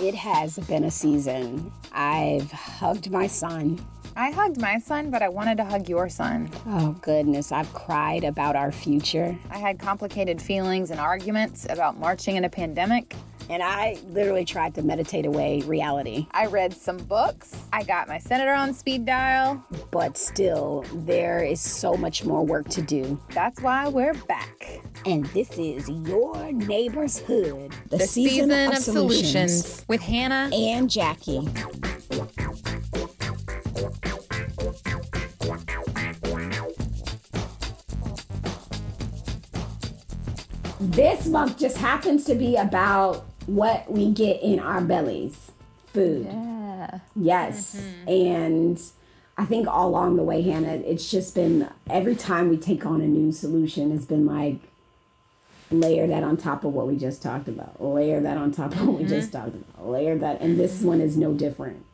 It 0.00 0.14
has 0.14 0.58
been 0.60 0.84
a 0.84 0.90
season. 0.90 1.70
I've 1.92 2.50
hugged 2.50 3.10
my 3.10 3.26
son. 3.26 3.84
I 4.16 4.30
hugged 4.30 4.58
my 4.58 4.78
son, 4.78 5.10
but 5.10 5.20
I 5.20 5.28
wanted 5.28 5.58
to 5.58 5.64
hug 5.64 5.90
your 5.90 6.08
son. 6.08 6.50
Oh, 6.66 6.92
goodness. 7.02 7.52
I've 7.52 7.72
cried 7.74 8.24
about 8.24 8.56
our 8.56 8.72
future. 8.72 9.38
I 9.50 9.58
had 9.58 9.78
complicated 9.78 10.40
feelings 10.40 10.90
and 10.90 10.98
arguments 10.98 11.66
about 11.68 11.98
marching 11.98 12.36
in 12.36 12.44
a 12.44 12.48
pandemic. 12.48 13.14
And 13.50 13.64
I 13.64 13.98
literally 14.10 14.44
tried 14.44 14.76
to 14.76 14.82
meditate 14.82 15.26
away 15.26 15.62
reality. 15.62 16.28
I 16.30 16.46
read 16.46 16.72
some 16.72 16.98
books. 16.98 17.52
I 17.72 17.82
got 17.82 18.06
my 18.06 18.18
senator 18.18 18.52
on 18.52 18.72
speed 18.72 19.04
dial. 19.04 19.60
But 19.90 20.16
still, 20.16 20.84
there 20.94 21.42
is 21.42 21.60
so 21.60 21.94
much 21.94 22.24
more 22.24 22.46
work 22.46 22.68
to 22.68 22.80
do. 22.80 23.20
That's 23.30 23.60
why 23.60 23.88
we're 23.88 24.14
back. 24.14 24.80
And 25.04 25.26
this 25.26 25.50
is 25.58 25.88
Your 25.88 26.52
Neighbor's 26.52 27.18
Hood, 27.18 27.74
the, 27.88 27.96
the 27.96 28.06
season, 28.06 28.50
season, 28.50 28.68
of, 28.68 28.74
of 28.74 28.78
solutions. 28.78 29.64
solutions 29.64 29.84
with 29.88 30.00
Hannah 30.00 30.48
and 30.54 30.88
Jackie. 30.88 31.48
This 40.78 41.26
month 41.26 41.58
just 41.58 41.76
happens 41.78 42.24
to 42.26 42.36
be 42.36 42.54
about 42.54 43.26
what 43.54 43.90
we 43.90 44.10
get 44.10 44.40
in 44.42 44.60
our 44.60 44.80
bellies 44.80 45.50
food. 45.92 46.26
Yeah. 46.26 46.98
Yes. 47.16 47.76
Mm-hmm. 47.76 48.08
And 48.08 48.82
I 49.36 49.44
think 49.44 49.66
all 49.66 49.88
along 49.88 50.16
the 50.16 50.22
way, 50.22 50.42
Hannah, 50.42 50.74
it's 50.74 51.10
just 51.10 51.34
been 51.34 51.68
every 51.88 52.14
time 52.14 52.48
we 52.48 52.56
take 52.56 52.86
on 52.86 53.00
a 53.00 53.06
new 53.06 53.32
solution, 53.32 53.90
it's 53.90 54.04
been 54.04 54.24
like 54.24 54.60
layer 55.70 56.06
that 56.06 56.22
on 56.22 56.36
top 56.36 56.64
of 56.64 56.72
what 56.72 56.86
we 56.86 56.96
just 56.96 57.22
talked 57.22 57.48
about, 57.48 57.82
layer 57.82 58.20
that 58.20 58.36
on 58.36 58.52
top 58.52 58.72
of 58.72 58.86
what 58.86 58.96
mm-hmm. 58.96 59.02
we 59.02 59.08
just 59.08 59.32
talked 59.32 59.54
about, 59.54 59.88
layer 59.88 60.16
that. 60.16 60.40
And 60.40 60.58
this 60.58 60.80
one 60.82 61.00
is 61.00 61.16
no 61.16 61.32
different. 61.32 61.84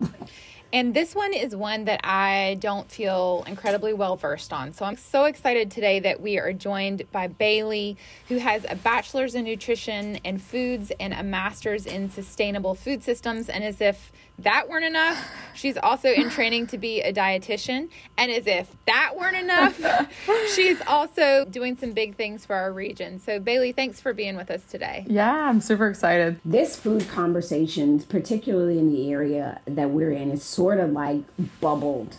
And 0.74 0.92
this 0.92 1.14
one 1.14 1.32
is 1.32 1.54
one 1.54 1.84
that 1.84 2.00
I 2.02 2.56
don't 2.58 2.90
feel 2.90 3.44
incredibly 3.46 3.92
well 3.92 4.16
versed 4.16 4.52
on. 4.52 4.72
So 4.72 4.84
I'm 4.84 4.96
so 4.96 5.26
excited 5.26 5.70
today 5.70 6.00
that 6.00 6.20
we 6.20 6.36
are 6.36 6.52
joined 6.52 7.04
by 7.12 7.28
Bailey, 7.28 7.96
who 8.26 8.38
has 8.38 8.66
a 8.68 8.74
bachelor's 8.74 9.36
in 9.36 9.44
nutrition 9.44 10.18
and 10.24 10.42
foods 10.42 10.90
and 10.98 11.14
a 11.14 11.22
master's 11.22 11.86
in 11.86 12.10
sustainable 12.10 12.74
food 12.74 13.04
systems. 13.04 13.48
And 13.48 13.62
as 13.62 13.80
if 13.80 14.10
that 14.38 14.68
weren't 14.68 14.84
enough, 14.84 15.30
she's 15.54 15.76
also 15.76 16.08
in 16.08 16.28
training 16.28 16.66
to 16.68 16.78
be 16.78 17.00
a 17.00 17.12
dietitian. 17.12 17.88
And 18.18 18.30
as 18.30 18.46
if 18.46 18.74
that 18.86 19.12
weren't 19.16 19.36
enough, 19.36 19.80
she's 20.54 20.80
also 20.86 21.44
doing 21.44 21.76
some 21.76 21.92
big 21.92 22.16
things 22.16 22.44
for 22.44 22.56
our 22.56 22.72
region. 22.72 23.20
So, 23.20 23.38
Bailey, 23.38 23.72
thanks 23.72 24.00
for 24.00 24.12
being 24.12 24.36
with 24.36 24.50
us 24.50 24.64
today. 24.64 25.06
Yeah, 25.08 25.48
I'm 25.48 25.60
super 25.60 25.88
excited. 25.88 26.40
This 26.44 26.76
food 26.76 27.08
conversations, 27.08 28.04
particularly 28.04 28.78
in 28.78 28.92
the 28.92 29.10
area 29.12 29.60
that 29.66 29.90
we're 29.90 30.12
in, 30.12 30.30
is 30.30 30.42
sort 30.42 30.78
of 30.78 30.90
like 30.90 31.22
bubbled 31.60 32.18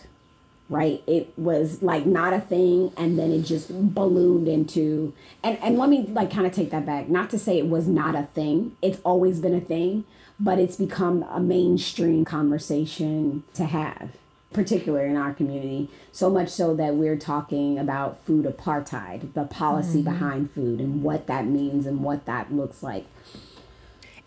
right 0.68 1.02
it 1.06 1.32
was 1.36 1.80
like 1.80 2.06
not 2.06 2.32
a 2.32 2.40
thing 2.40 2.92
and 2.96 3.16
then 3.16 3.30
it 3.30 3.42
just 3.42 3.68
ballooned 3.94 4.48
into 4.48 5.14
and 5.44 5.56
and 5.62 5.78
let 5.78 5.88
me 5.88 6.04
like 6.08 6.28
kind 6.28 6.44
of 6.44 6.52
take 6.52 6.70
that 6.70 6.84
back 6.84 7.08
not 7.08 7.30
to 7.30 7.38
say 7.38 7.56
it 7.56 7.68
was 7.68 7.86
not 7.86 8.16
a 8.16 8.24
thing 8.34 8.76
it's 8.82 8.98
always 9.04 9.38
been 9.38 9.54
a 9.54 9.60
thing 9.60 10.04
but 10.38 10.58
it's 10.58 10.76
become 10.76 11.22
a 11.30 11.40
mainstream 11.40 12.24
conversation 12.24 13.42
to 13.54 13.64
have, 13.64 14.10
particularly 14.52 15.10
in 15.10 15.16
our 15.16 15.32
community. 15.32 15.88
So 16.12 16.30
much 16.30 16.50
so 16.50 16.74
that 16.76 16.94
we're 16.94 17.16
talking 17.16 17.78
about 17.78 18.24
food 18.24 18.44
apartheid, 18.44 19.32
the 19.34 19.44
policy 19.44 20.02
mm-hmm. 20.02 20.10
behind 20.10 20.50
food, 20.50 20.80
and 20.80 21.02
what 21.02 21.26
that 21.26 21.46
means 21.46 21.86
and 21.86 22.02
what 22.02 22.26
that 22.26 22.52
looks 22.52 22.82
like. 22.82 23.06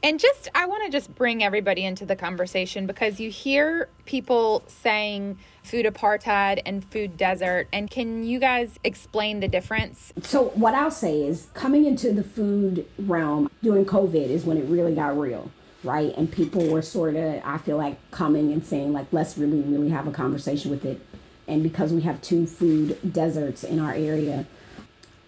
And 0.02 0.18
just, 0.18 0.48
I 0.56 0.66
want 0.66 0.86
to 0.86 0.92
just 0.98 1.14
bring 1.16 1.44
everybody 1.44 1.84
into 1.84 2.06
the 2.06 2.16
conversation 2.16 2.88
because 2.88 3.20
you 3.20 3.30
hear 3.30 3.90
people 4.06 4.64
saying 4.68 5.38
food 5.62 5.86
apartheid 5.86 6.62
and 6.66 6.86
food 6.86 7.18
desert. 7.18 7.68
And 7.74 7.92
can 7.92 8.24
you 8.24 8.40
guys 8.40 8.80
explain 8.86 9.42
the 9.42 9.50
difference? 9.50 10.14
So, 10.24 10.46
what 10.56 10.74
I'll 10.74 10.90
say 10.90 11.22
is 11.24 11.48
coming 11.54 11.84
into 11.86 12.14
the 12.14 12.24
food 12.24 12.88
realm 12.98 13.52
during 13.62 13.84
COVID 13.84 14.30
is 14.30 14.46
when 14.46 14.58
it 14.58 14.64
really 14.70 14.96
got 14.96 15.20
real 15.20 15.52
right? 15.84 16.14
And 16.18 16.32
people 16.32 16.68
were 16.68 16.82
sort 16.82 17.16
of, 17.16 17.42
I 17.46 17.58
feel 17.58 17.78
like, 17.78 17.98
coming 18.12 18.52
and 18.52 18.66
saying, 18.66 18.94
like, 18.94 19.08
let's 19.12 19.38
really, 19.38 19.62
really 19.62 19.90
have 19.90 20.08
a 20.08 20.12
conversation 20.12 20.72
with 20.72 20.86
it. 20.86 21.02
And 21.48 21.64
because 21.64 21.92
we 21.92 22.02
have 22.02 22.22
two 22.22 22.46
food 22.46 22.98
deserts 23.12 23.64
in 23.64 23.80
our 23.80 23.94
area, 23.94 24.46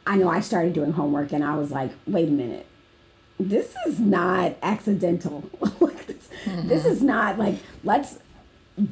I 0.05 0.17
know 0.17 0.29
I 0.29 0.39
started 0.41 0.73
doing 0.73 0.93
homework 0.93 1.31
and 1.31 1.43
I 1.43 1.55
was 1.55 1.71
like, 1.71 1.91
wait 2.05 2.27
a 2.27 2.31
minute, 2.31 2.65
this 3.39 3.75
is 3.87 3.99
not 3.99 4.55
accidental. 4.61 5.41
this, 5.61 6.29
mm-hmm. 6.45 6.67
this 6.67 6.85
is 6.85 7.01
not 7.01 7.37
like, 7.37 7.55
let's, 7.83 8.19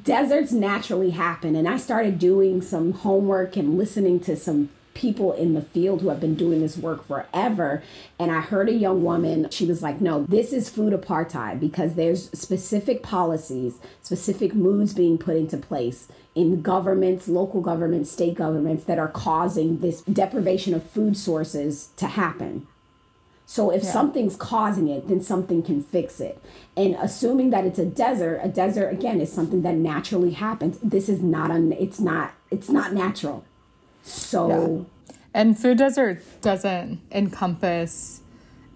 deserts 0.04 0.52
naturally 0.52 1.12
happen. 1.12 1.56
And 1.56 1.68
I 1.68 1.78
started 1.78 2.20
doing 2.20 2.62
some 2.62 2.94
homework 2.94 3.56
and 3.58 3.78
listening 3.78 4.20
to 4.22 4.36
some 4.36 4.70
people 4.94 5.34
in 5.34 5.54
the 5.54 5.62
field 5.62 6.02
who 6.02 6.10
have 6.10 6.20
been 6.20 6.36
doing 6.36 6.62
this 6.62 6.78
work 6.78 7.08
forever. 7.08 7.84
And 8.18 8.32
I 8.32 8.42
heard 8.42 8.70
a 8.70 8.74
young 8.74 9.04
woman, 9.04 9.50
she 9.50 9.66
was 9.66 9.82
like, 9.82 10.02
no, 10.02 10.24
this 10.24 10.52
is 10.52 10.70
food 10.70 10.94
apartheid 10.94 11.60
because 11.60 11.96
there's 11.96 12.30
specific 12.32 13.04
policies, 13.04 13.80
specific 14.02 14.54
moves 14.54 14.94
being 14.94 15.18
put 15.18 15.38
into 15.38 15.58
place 15.58 16.08
in 16.36 16.62
governments, 16.62 17.28
local 17.28 17.62
governments, 17.62 18.12
state 18.12 18.36
governments 18.36 18.86
that 18.86 19.00
are 19.00 19.08
causing 19.08 19.80
this 19.80 20.02
deprivation 20.02 20.74
of 20.74 20.84
food 20.84 21.18
sources 21.18 21.90
to 21.98 22.08
happen. 22.08 22.68
So 23.46 23.72
if 23.72 23.84
yeah. 23.84 23.92
something's 23.92 24.36
causing 24.36 24.90
it, 24.90 25.08
then 25.08 25.22
something 25.22 25.64
can 25.64 25.82
fix 25.82 26.20
it. 26.20 26.40
And 26.78 26.96
assuming 27.02 27.50
that 27.50 27.66
it's 27.66 27.80
a 27.80 27.86
desert, 27.86 28.42
a 28.44 28.48
desert 28.48 28.90
again 28.90 29.20
is 29.20 29.34
something 29.34 29.64
that 29.64 29.74
naturally 29.74 30.34
happens. 30.34 30.78
This 30.84 31.10
is 31.10 31.24
not 31.24 31.50
un, 31.50 31.72
it's 31.72 32.00
not 32.00 32.34
it's 32.52 32.70
not 32.70 32.94
natural. 32.94 33.44
So, 34.04 34.88
yeah. 35.08 35.16
and 35.34 35.58
food 35.58 35.78
desert 35.78 36.22
doesn't 36.42 37.02
encompass 37.12 38.22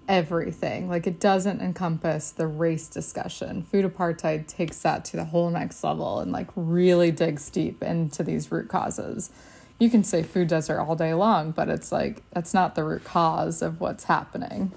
everything. 0.08 0.90
Like 0.90 1.08
it 1.08 1.20
doesn't 1.20 1.62
encompass 1.62 2.32
the 2.32 2.48
race 2.48 2.88
discussion. 2.88 3.64
Food 3.64 3.86
apartheid 3.86 4.48
takes 4.48 4.80
that 4.80 5.06
to 5.06 5.18
the 5.18 5.26
whole 5.26 5.50
next 5.50 5.84
level 5.84 6.20
and 6.20 6.32
like 6.32 6.50
really 6.56 7.12
digs 7.12 7.50
deep 7.50 7.82
into 7.82 8.24
these 8.24 8.52
root 8.52 8.68
causes. 8.68 9.32
You 9.80 9.90
can 9.90 10.04
say 10.04 10.24
food 10.24 10.50
desert 10.50 10.80
all 10.80 10.96
day 10.96 11.14
long, 11.14 11.52
but 11.52 11.70
it's 11.70 11.92
like 11.92 12.22
that's 12.32 12.54
not 12.54 12.76
the 12.76 12.84
root 12.84 13.04
cause 13.04 13.62
of 13.62 13.80
what's 13.80 14.06
happening. 14.06 14.72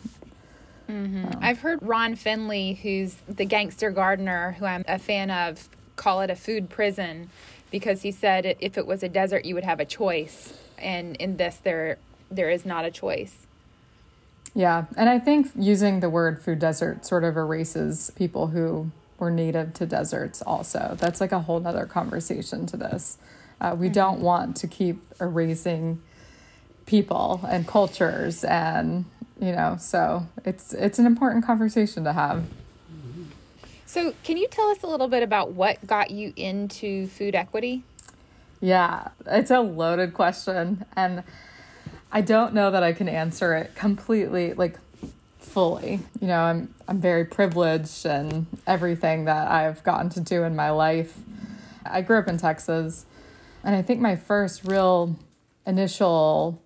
Mm-hmm. 0.89 1.39
I've 1.41 1.61
heard 1.61 1.81
Ron 1.83 2.15
Finley, 2.15 2.75
who's 2.75 3.17
the 3.29 3.45
gangster 3.45 3.91
gardener, 3.91 4.53
who 4.59 4.65
I'm 4.65 4.85
a 4.87 4.99
fan 4.99 5.31
of, 5.31 5.69
call 5.97 6.21
it 6.21 6.31
a 6.31 6.37
food 6.37 6.71
prison 6.71 7.31
because 7.71 8.03
he 8.03 8.11
said 8.11 8.57
if 8.61 8.79
it 8.79 8.87
was 8.87 9.03
a 9.03 9.09
desert, 9.09 9.45
you 9.45 9.55
would 9.55 9.65
have 9.65 9.81
a 9.81 9.85
choice, 9.85 10.55
and 10.79 11.17
in 11.17 11.37
this, 11.37 11.57
there 11.57 11.99
there 12.31 12.51
is 12.51 12.67
not 12.67 12.85
a 12.85 12.91
choice. 12.91 13.47
Yeah, 14.55 14.87
and 14.97 15.09
I 15.09 15.19
think 15.19 15.51
using 15.55 16.01
the 16.01 16.09
word 16.09 16.43
food 16.43 16.59
desert 16.59 17.05
sort 17.05 17.25
of 17.25 17.37
erases 17.37 18.11
people 18.17 18.49
who 18.49 18.91
were 19.19 19.31
native 19.31 19.75
to 19.75 19.87
deserts. 19.87 20.43
Also, 20.43 20.97
that's 20.99 21.21
like 21.21 21.33
a 21.33 21.41
whole 21.41 21.61
nother 21.61 21.87
conversation 21.87 22.67
to 22.67 22.77
this. 22.77 23.19
Uh, 23.61 23.75
we 23.79 23.87
mm-hmm. 23.87 23.95
don't 23.95 24.21
want 24.21 24.57
to 24.57 24.67
keep 24.67 25.01
erasing 25.21 26.03
people 26.87 27.41
and 27.49 27.67
cultures 27.67 28.45
and 28.45 29.05
you 29.41 29.53
know 29.53 29.77
so 29.79 30.27
it's 30.45 30.73
it's 30.73 30.99
an 30.99 31.05
important 31.05 31.45
conversation 31.45 32.05
to 32.05 32.13
have 32.13 32.45
so, 33.87 34.15
can 34.25 34.37
you 34.37 34.49
tell 34.49 34.69
us 34.69 34.83
a 34.83 34.87
little 34.87 35.09
bit 35.09 35.23
about 35.23 35.53
what 35.53 35.87
got 35.87 36.11
you 36.11 36.33
into 36.37 37.07
food 37.07 37.35
equity? 37.35 37.85
Yeah, 38.61 39.09
it's 39.27 39.51
a 39.51 39.61
loaded 39.61 40.13
question. 40.13 40.85
And 40.97 41.23
I 42.11 42.21
don't 42.21 42.55
know 42.55 42.71
that 42.71 42.83
I 42.83 42.93
can 42.93 43.09
answer 43.09 43.55
it 43.55 43.75
completely, 43.75 44.55
like 44.55 44.79
fully. 45.39 46.01
You 46.21 46.27
know, 46.27 46.41
I'm, 46.41 46.75
I'm 46.89 47.01
very 47.01 47.25
privileged 47.25 48.05
and 48.05 48.47
everything 48.67 49.25
that 49.27 49.49
I've 49.49 49.83
gotten 49.85 50.11
to 50.11 50.21
do 50.21 50.43
in 50.43 50.57
my 50.57 50.71
life. 50.71 51.17
I 51.85 52.03
grew 52.03 52.19
up 52.19 52.29
in 52.29 52.39
Texas, 52.39 53.07
and 53.63 53.75
I 53.75 53.83
think 53.83 54.01
my 54.01 54.17
first 54.17 54.65
real 54.65 55.17
initial 55.67 56.61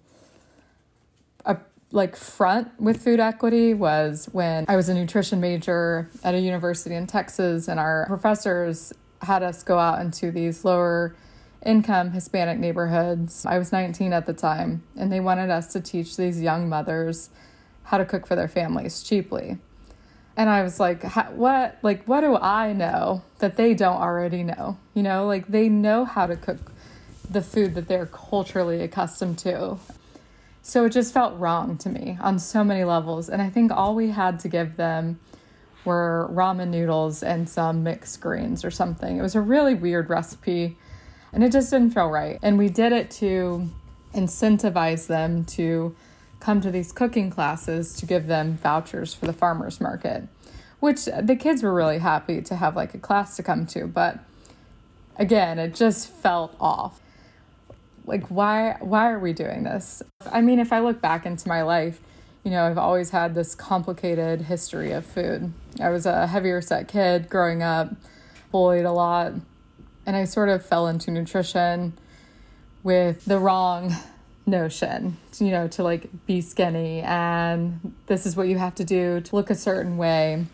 like 1.93 2.17
front 2.17 2.69
with 2.81 3.03
food 3.03 3.19
equity 3.21 3.75
was 3.75 4.29
when 4.33 4.65
I 4.69 4.77
was 4.77 4.89
a 4.89 4.95
nutrition 4.95 5.41
major 5.41 6.09
at 6.23 6.35
a 6.35 6.39
university 6.39 6.95
in 6.95 7.07
Texas 7.07 7.67
and 7.69 7.81
our 7.81 8.07
professors 8.07 8.93
had 9.23 9.43
us 9.43 9.63
go 9.63 9.79
out 9.79 10.01
into 10.01 10.31
these 10.31 10.65
lower 10.65 11.15
income 11.65 12.13
Hispanic 12.13 12.59
neighborhoods. 12.59 13.45
I 13.45 13.59
was 13.59 13.73
19 13.73 14.13
at 14.13 14.27
the 14.27 14.33
time 14.33 14.83
and 14.97 15.13
they 15.13 15.21
wanted 15.21 15.51
us 15.51 15.73
to 15.73 15.81
teach 15.81 16.17
these 16.17 16.41
young 16.41 16.69
mothers 16.69 17.31
how 17.85 17.99
to 17.99 18.05
cook 18.05 18.27
for 18.27 18.37
their 18.37 18.49
families 18.49 19.03
cheaply. 19.03 19.59
And 20.37 20.49
I 20.49 20.63
was 20.63 20.79
like, 20.79 21.03
what 21.33 21.79
like 21.83 22.05
what 22.05 22.21
do 22.21 22.37
I 22.37 22.73
know 22.73 23.23
that 23.41 23.57
they 23.57 23.75
don't 23.75 24.01
already 24.01 24.45
know? 24.45 24.79
You 24.95 25.03
know, 25.03 25.27
like 25.27 25.49
they 25.49 25.69
know 25.69 26.05
how 26.05 26.27
to 26.27 26.37
cook 26.37 26.73
the 27.29 27.43
food 27.43 27.75
that 27.75 27.89
they're 27.89 28.07
culturally 28.07 28.81
accustomed 28.81 29.39
to. 29.41 29.79
So 30.71 30.85
it 30.85 30.91
just 30.91 31.13
felt 31.13 31.37
wrong 31.37 31.79
to 31.79 31.89
me 31.89 32.17
on 32.21 32.39
so 32.39 32.63
many 32.63 32.85
levels. 32.85 33.29
And 33.29 33.43
I 33.43 33.51
think 33.51 33.73
all 33.73 33.97
we 33.97 34.11
had 34.11 34.39
to 34.39 34.49
give 34.49 34.77
them 34.77 35.19
were 35.85 36.31
ramen 36.31 36.69
noodles 36.69 37.25
and 37.25 37.49
some 37.49 37.83
mixed 37.83 38.21
greens 38.21 38.65
or 38.65 38.71
something. 38.71 39.17
It 39.17 39.21
was 39.21 39.35
a 39.35 39.41
really 39.41 39.75
weird 39.75 40.09
recipe 40.09 40.79
and 41.33 41.43
it 41.43 41.51
just 41.51 41.73
didn't 41.73 41.91
feel 41.91 42.09
right. 42.09 42.39
And 42.41 42.57
we 42.57 42.69
did 42.69 42.93
it 42.93 43.11
to 43.19 43.69
incentivize 44.15 45.09
them 45.09 45.45
to 45.47 45.97
come 46.39 46.61
to 46.61 46.71
these 46.71 46.93
cooking 46.93 47.31
classes 47.31 47.93
to 47.97 48.07
give 48.07 48.29
them 48.29 48.57
vouchers 48.57 49.13
for 49.13 49.27
the 49.27 49.33
farmers 49.33 49.81
market, 49.81 50.29
which 50.79 51.07
the 51.07 51.35
kids 51.35 51.65
were 51.65 51.75
really 51.75 51.99
happy 51.99 52.41
to 52.43 52.55
have 52.55 52.77
like 52.77 52.95
a 52.95 52.99
class 52.99 53.35
to 53.39 53.43
come 53.43 53.67
to, 53.67 53.89
but 53.89 54.21
again, 55.17 55.59
it 55.59 55.75
just 55.75 56.09
felt 56.09 56.55
off. 56.61 57.00
Like 58.07 58.27
why 58.29 58.77
why 58.81 59.11
are 59.11 59.19
we 59.19 59.33
doing 59.33 59.65
this? 59.65 60.03
I 60.31 60.41
mean, 60.41 60.59
if 60.59 60.73
I 60.73 60.81
look 60.81 61.01
back 61.01 61.27
into 61.27 61.49
my 61.49 61.63
life, 61.63 62.01
you 62.45 62.51
know, 62.51 62.65
I've 62.65 62.79
always 62.79 63.11
had 63.11 63.35
this 63.35 63.55
complicated 63.55 64.43
history 64.43 64.93
of 64.93 65.05
food. 65.05 65.53
I 65.81 65.91
was 65.91 66.07
a 66.07 66.27
heavier 66.27 66.61
set 66.61 66.89
kid 66.89 67.29
growing 67.29 67.63
up, 67.63 67.95
bullied 68.51 68.85
a 68.85 68.93
lot, 68.93 69.33
and 70.07 70.17
I 70.17 70.25
sort 70.25 70.49
of 70.49 70.65
fell 70.65 70.89
into 70.89 71.11
nutrition 71.11 71.93
with 72.83 73.25
the 73.27 73.39
wrong 73.39 73.95
notion, 74.47 75.19
you 75.39 75.51
know, 75.51 75.69
to 75.69 75.83
like 75.83 76.09
be 76.27 76.41
skinny 76.41 77.01
and 77.01 77.95
this 78.07 78.27
is 78.27 78.37
what 78.37 78.49
you 78.49 78.59
have 78.59 78.75
to 78.77 78.85
do 78.85 79.21
to 79.21 79.37
look 79.37 79.51
a 79.51 79.55
certain 79.55 79.97
way. 79.97 80.47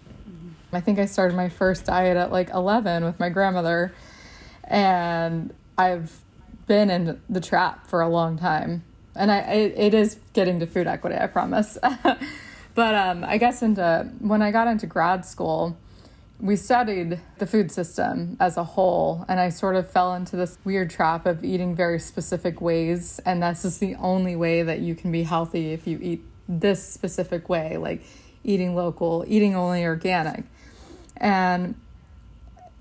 I 0.73 0.81
think 0.81 0.99
I 0.99 1.07
started 1.07 1.37
my 1.37 1.49
first 1.49 1.87
diet 1.87 2.17
at 2.17 2.33
like 2.33 2.51
11 2.51 3.05
with 3.05 3.19
my 3.19 3.29
grandmother, 3.29 3.95
and 4.65 5.55
I've 5.79 6.21
been 6.67 6.91
in 6.91 7.21
the 7.29 7.41
trap 7.41 7.87
for 7.87 8.01
a 8.01 8.09
long 8.09 8.39
time. 8.39 8.85
And 9.15 9.31
I, 9.31 9.39
it, 9.39 9.75
it 9.77 9.95
is 9.95 10.19
getting 10.33 10.61
to 10.61 10.67
food 10.67 10.87
equity, 10.87 11.17
I 11.17 11.27
promise. 11.27 11.79
but 12.75 12.95
um, 12.95 13.25
I 13.25 13.39
guess 13.39 13.63
into 13.63 14.11
when 14.19 14.43
I 14.43 14.51
got 14.51 14.69
into 14.69 14.87
grad 14.87 15.25
school, 15.25 15.79
we 16.39 16.57
studied 16.57 17.21
the 17.39 17.47
food 17.47 17.73
system 17.73 18.37
as 18.39 18.57
a 18.57 18.65
whole, 18.65 19.25
and 19.27 19.41
I 19.41 19.49
sort 19.49 19.75
of 19.75 19.91
fell 19.91 20.15
into 20.15 20.37
this 20.37 20.59
weird 20.65 20.91
trap 20.91 21.25
of 21.25 21.43
eating 21.43 21.75
very 21.75 21.99
specific 21.99 22.61
ways, 22.61 23.21
and 23.25 23.43
that's 23.43 23.63
just 23.63 23.81
the 23.81 23.95
only 23.97 24.37
way 24.37 24.63
that 24.63 24.81
you 24.81 24.95
can 24.95 25.11
be 25.11 25.23
healthy 25.23 25.73
if 25.73 25.87
you 25.87 25.99
eat 26.03 26.25
this 26.47 26.87
specific 26.87 27.49
way, 27.49 27.79
like 27.79 28.03
eating 28.45 28.75
local, 28.75 29.25
eating 29.27 29.57
only 29.57 29.85
organic. 29.85 30.45
And 31.17 31.75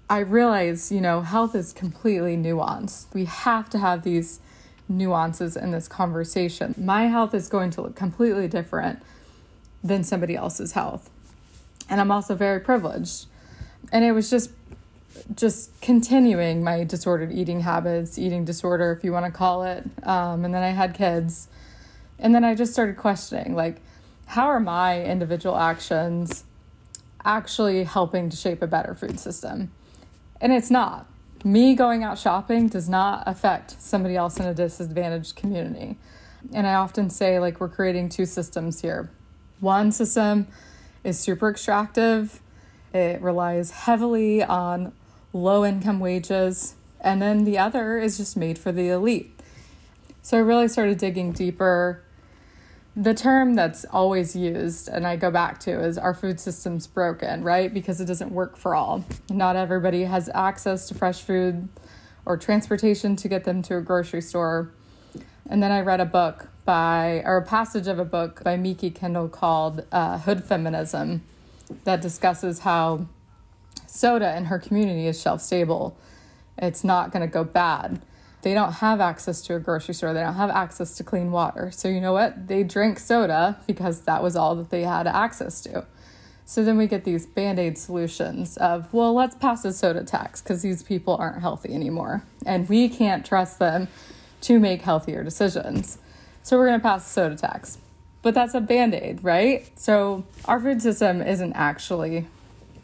I 0.09 0.19
realize, 0.19 0.91
you 0.91 1.01
know, 1.01 1.21
health 1.21 1.55
is 1.55 1.73
completely 1.73 2.37
nuanced. 2.37 3.13
We 3.13 3.25
have 3.25 3.69
to 3.71 3.79
have 3.79 4.03
these 4.03 4.39
nuances 4.87 5.57
in 5.57 5.71
this 5.71 5.87
conversation. 5.87 6.75
My 6.77 7.07
health 7.07 7.33
is 7.33 7.49
going 7.49 7.71
to 7.71 7.81
look 7.81 7.95
completely 7.95 8.47
different 8.47 9.01
than 9.83 10.03
somebody 10.03 10.35
else's 10.35 10.73
health. 10.73 11.09
And 11.89 11.99
I'm 11.99 12.11
also 12.11 12.35
very 12.35 12.59
privileged 12.59 13.27
and 13.91 14.03
it 14.03 14.11
was 14.11 14.29
just 14.29 14.51
just 15.33 15.79
continuing 15.81 16.63
my 16.63 16.83
disordered 16.83 17.31
eating 17.31 17.61
habits, 17.61 18.19
eating 18.19 18.43
disorder, 18.43 18.91
if 18.91 19.03
you 19.03 19.11
want 19.13 19.25
to 19.25 19.31
call 19.31 19.63
it. 19.63 19.83
Um, 20.03 20.43
and 20.43 20.53
then 20.53 20.61
I 20.61 20.69
had 20.69 20.93
kids. 20.93 21.47
And 22.19 22.35
then 22.35 22.43
I 22.43 22.53
just 22.53 22.73
started 22.73 22.97
questioning 22.97 23.55
like, 23.55 23.77
how 24.27 24.47
are 24.47 24.59
my 24.59 25.01
individual 25.01 25.55
actions 25.55 26.43
actually 27.23 27.85
helping 27.85 28.29
to 28.29 28.35
shape 28.35 28.61
a 28.61 28.67
better 28.67 28.93
food 28.93 29.19
system? 29.19 29.71
And 30.41 30.51
it's 30.53 30.71
not. 30.71 31.07
Me 31.43 31.75
going 31.75 32.03
out 32.03 32.17
shopping 32.17 32.67
does 32.67 32.89
not 32.89 33.23
affect 33.27 33.81
somebody 33.81 34.15
else 34.15 34.39
in 34.39 34.45
a 34.45 34.53
disadvantaged 34.53 35.35
community. 35.35 35.97
And 36.53 36.67
I 36.67 36.75
often 36.75 37.09
say, 37.09 37.39
like, 37.39 37.59
we're 37.59 37.69
creating 37.69 38.09
two 38.09 38.25
systems 38.25 38.81
here. 38.81 39.11
One 39.59 39.91
system 39.91 40.47
is 41.03 41.19
super 41.19 41.49
extractive 41.49 42.41
it 42.95 43.21
relies 43.21 43.71
heavily 43.71 44.41
on 44.41 44.93
low 45.33 45.65
income 45.65 45.99
wages. 45.99 46.75
And 47.01 47.21
then 47.21 47.43
the 47.43 47.57
other 47.57 47.97
is 47.97 48.17
just 48.17 48.37
made 48.37 48.57
for 48.57 48.71
the 48.71 48.87
elite. 48.87 49.37
So 50.21 50.37
I 50.37 50.39
really 50.39 50.69
started 50.69 50.97
digging 50.97 51.33
deeper. 51.33 52.01
The 52.97 53.13
term 53.13 53.55
that's 53.55 53.83
always 53.85 54.37
used, 54.37 54.87
and 54.87 55.05
I 55.05 55.17
go 55.17 55.29
back 55.29 55.59
to, 55.61 55.83
is 55.83 55.97
our 55.97 56.13
food 56.13 56.39
system's 56.39 56.87
broken, 56.87 57.43
right? 57.43 57.73
Because 57.73 57.99
it 57.99 58.05
doesn't 58.05 58.31
work 58.31 58.55
for 58.55 58.73
all. 58.73 59.03
Not 59.29 59.57
everybody 59.57 60.03
has 60.03 60.29
access 60.33 60.87
to 60.87 60.93
fresh 60.93 61.21
food 61.21 61.67
or 62.25 62.37
transportation 62.37 63.17
to 63.17 63.27
get 63.27 63.43
them 63.43 63.61
to 63.63 63.75
a 63.75 63.81
grocery 63.81 64.21
store. 64.21 64.71
And 65.49 65.61
then 65.61 65.73
I 65.73 65.81
read 65.81 65.99
a 65.99 66.05
book 66.05 66.47
by, 66.63 67.21
or 67.25 67.35
a 67.35 67.45
passage 67.45 67.87
of 67.87 67.99
a 67.99 68.05
book 68.05 68.41
by 68.45 68.55
Mikki 68.55 68.91
Kendall 68.91 69.27
called 69.27 69.85
uh, 69.91 70.19
Hood 70.19 70.45
Feminism 70.45 71.21
that 71.83 72.01
discusses 72.01 72.59
how 72.59 73.07
soda 73.87 74.37
in 74.37 74.45
her 74.45 74.57
community 74.57 75.05
is 75.07 75.21
shelf 75.21 75.41
stable. 75.41 75.97
It's 76.57 76.85
not 76.85 77.11
going 77.11 77.27
to 77.27 77.31
go 77.31 77.43
bad. 77.43 78.01
They 78.45 78.53
don't 78.53 78.73
have 78.73 79.01
access 79.01 79.41
to 79.47 79.55
a 79.55 79.59
grocery 79.59 79.95
store. 79.95 80.13
They 80.13 80.21
don't 80.21 80.35
have 80.35 80.51
access 80.51 80.95
to 80.97 81.03
clean 81.03 81.31
water. 81.31 81.71
So, 81.71 81.87
you 81.87 81.99
know 81.99 82.13
what? 82.13 82.47
They 82.47 82.61
drink 82.61 82.99
soda 82.99 83.57
because 83.65 84.01
that 84.01 84.21
was 84.21 84.35
all 84.35 84.53
that 84.57 84.69
they 84.69 84.83
had 84.83 85.07
access 85.07 85.61
to. 85.61 85.87
So 86.45 86.63
then 86.63 86.77
we 86.77 86.85
get 86.85 87.05
these 87.05 87.25
band 87.25 87.57
aid 87.57 87.75
solutions 87.79 88.55
of, 88.57 88.93
well, 88.93 89.15
let's 89.15 89.35
pass 89.35 89.65
a 89.65 89.73
soda 89.73 90.03
tax 90.03 90.43
because 90.43 90.61
these 90.61 90.83
people 90.83 91.15
aren't 91.15 91.41
healthy 91.41 91.73
anymore. 91.73 92.21
And 92.45 92.69
we 92.69 92.87
can't 92.87 93.25
trust 93.25 93.57
them 93.57 93.87
to 94.41 94.59
make 94.59 94.83
healthier 94.83 95.23
decisions. 95.23 95.97
So 96.43 96.55
we're 96.55 96.67
going 96.67 96.79
to 96.79 96.83
pass 96.83 97.07
a 97.07 97.09
soda 97.09 97.35
tax 97.37 97.79
but 98.21 98.33
that's 98.33 98.55
a 98.55 98.59
band 98.59 98.95
aid, 98.95 99.23
right? 99.23 99.69
So 99.79 100.25
our 100.45 100.59
food 100.59 100.81
system 100.81 101.21
isn't 101.21 101.53
actually 101.53 102.25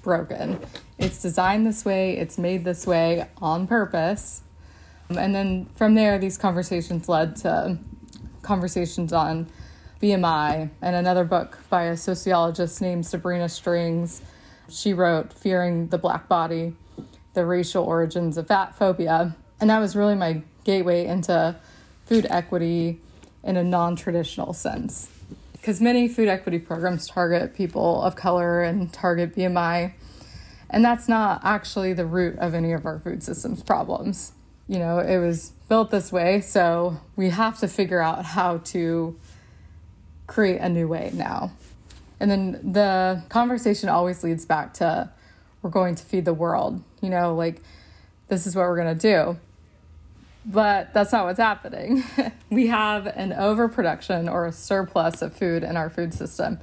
broken. 0.03 0.59
It's 0.99 1.19
designed 1.19 1.65
this 1.65 1.83
way, 1.83 2.15
it's 2.15 2.37
made 2.37 2.63
this 2.63 2.85
way 2.85 3.27
on 3.37 3.65
purpose. 3.65 4.43
And 5.17 5.35
then 5.35 5.67
from 5.75 5.95
there, 5.95 6.17
these 6.17 6.37
conversations 6.37 7.07
led 7.07 7.35
to 7.37 7.77
conversations 8.41 9.13
on 9.13 9.47
BMI 10.01 10.69
and 10.81 10.95
another 10.95 11.23
book 11.23 11.59
by 11.69 11.83
a 11.83 11.97
sociologist 11.97 12.81
named 12.81 13.05
Sabrina 13.05 13.47
Strings. 13.49 14.21
She 14.69 14.93
wrote 14.93 15.33
Fearing 15.33 15.87
the 15.87 15.97
Black 15.97 16.27
Body 16.27 16.75
The 17.33 17.45
Racial 17.45 17.83
Origins 17.83 18.37
of 18.37 18.47
Fat 18.47 18.75
Phobia. 18.75 19.35
And 19.59 19.69
that 19.69 19.79
was 19.79 19.95
really 19.95 20.15
my 20.15 20.41
gateway 20.63 21.05
into 21.05 21.55
food 22.05 22.25
equity 22.29 22.99
in 23.43 23.57
a 23.57 23.63
non 23.63 23.95
traditional 23.95 24.53
sense 24.53 25.09
because 25.61 25.79
many 25.79 26.07
food 26.07 26.27
equity 26.27 26.57
programs 26.57 27.07
target 27.07 27.53
people 27.53 28.01
of 28.01 28.15
color 28.15 28.63
and 28.63 28.91
target 28.91 29.35
BMI. 29.35 29.93
And 30.71 30.83
that's 30.83 31.07
not 31.07 31.41
actually 31.43 31.93
the 31.93 32.05
root 32.05 32.39
of 32.39 32.55
any 32.55 32.71
of 32.71 32.85
our 32.85 32.99
food 32.99 33.21
systems 33.21 33.61
problems. 33.61 34.31
You 34.71 34.79
know, 34.79 34.99
it 34.99 35.17
was 35.17 35.51
built 35.67 35.91
this 35.91 36.13
way, 36.13 36.39
so 36.39 36.97
we 37.17 37.29
have 37.29 37.59
to 37.59 37.67
figure 37.67 37.99
out 37.99 38.23
how 38.23 38.59
to 38.59 39.19
create 40.27 40.59
a 40.61 40.69
new 40.69 40.87
way 40.87 41.11
now. 41.13 41.51
And 42.21 42.31
then 42.31 42.71
the 42.71 43.21
conversation 43.27 43.89
always 43.89 44.23
leads 44.23 44.45
back 44.45 44.73
to 44.75 45.09
we're 45.61 45.71
going 45.71 45.95
to 45.95 46.05
feed 46.05 46.23
the 46.23 46.33
world. 46.33 46.81
You 47.01 47.09
know, 47.09 47.35
like 47.35 47.61
this 48.29 48.47
is 48.47 48.55
what 48.55 48.61
we're 48.61 48.77
going 48.77 48.97
to 48.97 49.01
do. 49.01 49.37
But 50.45 50.93
that's 50.93 51.11
not 51.11 51.25
what's 51.25 51.37
happening. 51.37 52.05
we 52.49 52.67
have 52.67 53.07
an 53.07 53.33
overproduction 53.33 54.29
or 54.29 54.45
a 54.45 54.53
surplus 54.53 55.21
of 55.21 55.35
food 55.35 55.65
in 55.65 55.75
our 55.75 55.89
food 55.89 56.13
system. 56.13 56.59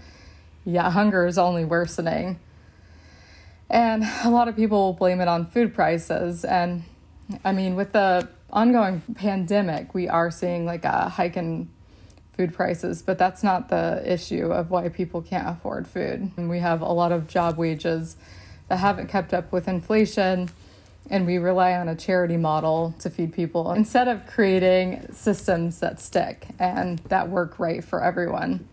Yeah, 0.65 0.91
hunger 0.91 1.27
is 1.27 1.37
only 1.37 1.67
worsening. 1.67 2.41
And 3.69 4.03
a 4.25 4.31
lot 4.31 4.49
of 4.49 4.57
people 4.57 4.79
will 4.79 4.93
blame 4.95 5.21
it 5.21 5.29
on 5.29 5.45
food 5.45 5.75
prices. 5.75 6.43
And 6.43 6.85
I 7.45 7.53
mean, 7.53 7.77
with 7.77 7.93
the 7.93 8.29
ongoing 8.51 9.03
pandemic, 9.15 9.95
we 9.95 10.09
are 10.09 10.31
seeing 10.31 10.65
like 10.65 10.85
a 10.85 11.09
hike 11.09 11.37
in 11.37 11.69
food 12.33 12.55
prices, 12.55 13.03
but 13.03 13.19
that's 13.19 13.43
not 13.43 13.69
the 13.69 14.03
issue 14.07 14.53
of 14.53 14.71
why 14.71 14.89
people 14.89 15.21
can't 15.21 15.49
afford 15.49 15.87
food. 15.87 16.31
And 16.37 16.49
we 16.49 16.61
have 16.61 16.81
a 16.81 16.93
lot 16.93 17.13
of 17.13 17.27
job 17.27 17.59
wages 17.59 18.17
that 18.69 18.77
haven't 18.77 19.09
kept 19.09 19.35
up 19.35 19.53
with 19.53 19.67
inflation 19.69 20.51
and 21.11 21.27
we 21.27 21.39
rely 21.39 21.73
on 21.75 21.89
a 21.89 21.97
charity 21.97 22.37
model 22.37 22.95
to 22.99 23.11
feed 23.11 23.33
people 23.33 23.73
instead 23.73 24.09
of 24.09 24.27
creating 24.27 25.07
systems 25.13 25.81
that 25.81 26.01
stick 26.01 26.49
and 26.59 26.99
that 27.09 27.29
work 27.29 27.59
right 27.59 27.83
for 27.83 28.03
everyone. 28.03 28.69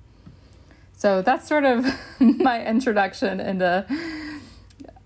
So 0.93 1.21
that's 1.21 1.47
sort 1.47 1.65
of 1.65 1.85
my 2.19 2.65
introduction 2.65 3.39
into 3.39 3.85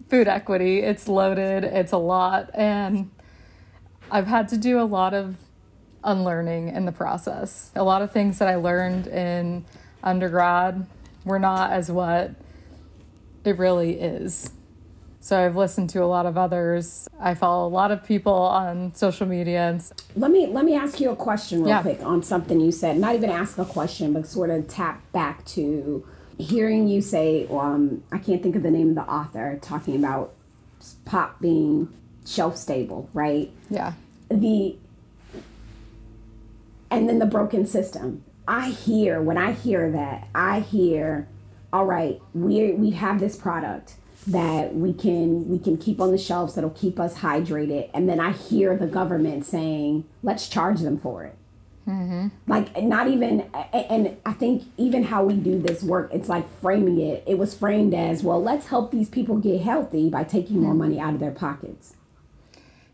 food 0.10 0.28
equity. 0.28 0.80
It's 0.80 1.08
loaded, 1.08 1.64
it's 1.64 1.92
a 1.92 1.98
lot, 1.98 2.50
and 2.54 3.12
I've 4.12 4.28
had 4.28 4.50
to 4.50 4.58
do 4.58 4.80
a 4.80 4.84
lot 4.84 5.14
of 5.14 5.38
unlearning 6.04 6.70
in 6.70 6.86
the 6.86 6.92
process. 6.92 7.72
A 7.76 7.84
lot 7.84 8.02
of 8.02 8.12
things 8.12 8.40
that 8.40 8.48
I 8.48 8.56
learned 8.56 9.08
in 9.08 9.66
undergrad 10.04 10.86
were 11.26 11.40
not 11.40 11.72
as 11.72 11.92
what 11.92 12.32
it 13.44 13.58
really 13.58 14.00
is. 14.00 14.52
So 15.22 15.38
I've 15.38 15.58
listened 15.58 15.90
to 15.92 16.04
a 16.04 16.06
lot 16.06 16.26
of 16.26 16.38
others. 16.38 17.08
I 17.20 17.34
follow 17.34 17.68
a 17.68 17.70
lot 17.70 17.92
of 17.92 18.06
people 18.06 18.34
on 18.34 18.96
social 18.96 19.28
media. 19.28 19.70
And... 19.70 19.92
Let 20.16 20.32
me 20.32 20.48
let 20.48 20.64
me 20.64 20.76
ask 20.76 21.00
you 21.00 21.10
a 21.10 21.16
question 21.16 21.60
real 21.60 21.70
yeah. 21.70 21.82
quick 21.82 22.02
on 22.02 22.24
something 22.24 22.62
you 22.62 22.72
said. 22.72 22.98
Not 22.98 23.16
even 23.16 23.30
ask 23.30 23.58
a 23.58 23.66
question, 23.66 24.14
but 24.14 24.26
sort 24.26 24.50
of 24.50 24.68
tap 24.68 25.12
back 25.12 25.46
to 25.48 26.08
hearing 26.38 26.88
you 26.88 27.02
say, 27.02 27.48
um, 27.52 28.02
I 28.14 28.18
can't 28.18 28.42
think 28.42 28.56
of 28.56 28.64
the 28.64 28.72
name 28.72 28.90
of 28.90 28.96
the 28.96 29.12
author 29.12 29.60
talking 29.62 29.98
about 29.98 30.34
pop 31.04 31.42
being 31.42 31.94
shelf 32.30 32.56
stable, 32.58 33.10
right? 33.14 33.52
Yeah. 33.70 33.94
The 34.30 34.78
and 36.92 37.08
then 37.10 37.20
the 37.20 37.26
broken 37.26 37.66
system. 37.66 38.24
I 38.48 38.70
hear 38.70 39.22
when 39.22 39.38
I 39.38 39.52
hear 39.52 39.92
that, 39.92 40.28
I 40.34 40.62
hear, 40.62 41.28
all 41.72 41.86
right, 41.86 42.22
we 42.34 42.72
we 42.74 42.92
have 42.92 43.20
this 43.20 43.36
product 43.36 43.96
that 44.28 44.76
we 44.76 44.94
can 44.94 45.50
we 45.50 45.60
can 45.60 45.78
keep 45.78 46.00
on 46.02 46.12
the 46.12 46.18
shelves 46.18 46.56
that'll 46.56 46.70
keep 46.72 47.00
us 47.00 47.16
hydrated, 47.20 47.90
and 47.94 48.08
then 48.10 48.20
I 48.20 48.32
hear 48.32 48.76
the 48.78 48.88
government 48.88 49.46
saying, 49.46 50.06
let's 50.24 50.48
charge 50.48 50.82
them 50.82 51.00
for 51.00 51.24
it. 51.24 51.36
Mm-hmm. 51.88 52.28
Like 52.48 52.82
not 52.84 53.08
even, 53.08 53.50
and 53.74 54.18
I 54.26 54.34
think 54.34 54.64
even 54.78 55.04
how 55.04 55.24
we 55.24 55.34
do 55.34 55.60
this 55.60 55.82
work, 55.82 56.12
it's 56.14 56.30
like 56.30 56.46
framing 56.62 57.00
it. 57.00 57.24
It 57.26 57.40
was 57.40 57.56
framed 57.56 57.96
as 57.96 58.22
well. 58.22 58.42
Let's 58.42 58.68
help 58.68 58.92
these 58.92 59.10
people 59.10 59.38
get 59.38 59.62
healthy 59.62 60.10
by 60.10 60.24
taking 60.24 60.60
more 60.60 60.76
money 60.76 61.00
out 61.00 61.16
of 61.16 61.20
their 61.20 61.32
pockets. 61.32 61.96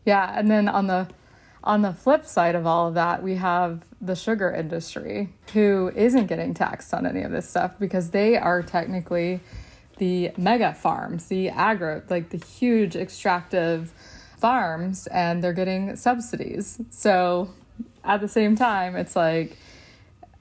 Yeah, 0.06 0.32
and 0.38 0.50
then 0.50 0.70
on 0.70 0.88
the 0.88 1.08
on 1.64 1.82
the 1.82 1.94
flip 1.94 2.26
side 2.26 2.54
of 2.54 2.68
all 2.68 2.88
of 2.88 2.94
that, 2.94 3.24
we 3.24 3.36
have 3.36 3.84
the 4.00 4.16
sugar 4.16 4.54
industry 4.54 5.30
who 5.54 5.92
isn't 5.96 6.28
getting 6.28 6.54
taxed 6.54 6.94
on 6.94 7.08
any 7.08 7.24
of 7.24 7.32
this 7.32 7.50
stuff 7.50 7.80
because 7.80 8.12
they 8.12 8.38
are 8.38 8.62
technically 8.62 9.40
the 9.98 10.32
mega 10.38 10.74
farms, 10.74 11.26
the 11.26 11.50
agro, 11.50 12.04
like 12.08 12.30
the 12.30 12.38
huge 12.38 12.96
extractive 12.96 13.92
farms, 14.38 15.08
and 15.08 15.44
they're 15.44 15.54
getting 15.54 15.96
subsidies. 15.96 16.80
So 16.92 17.50
at 18.04 18.22
the 18.22 18.28
same 18.28 18.56
time, 18.56 18.96
it's 18.96 19.16
like, 19.16 19.58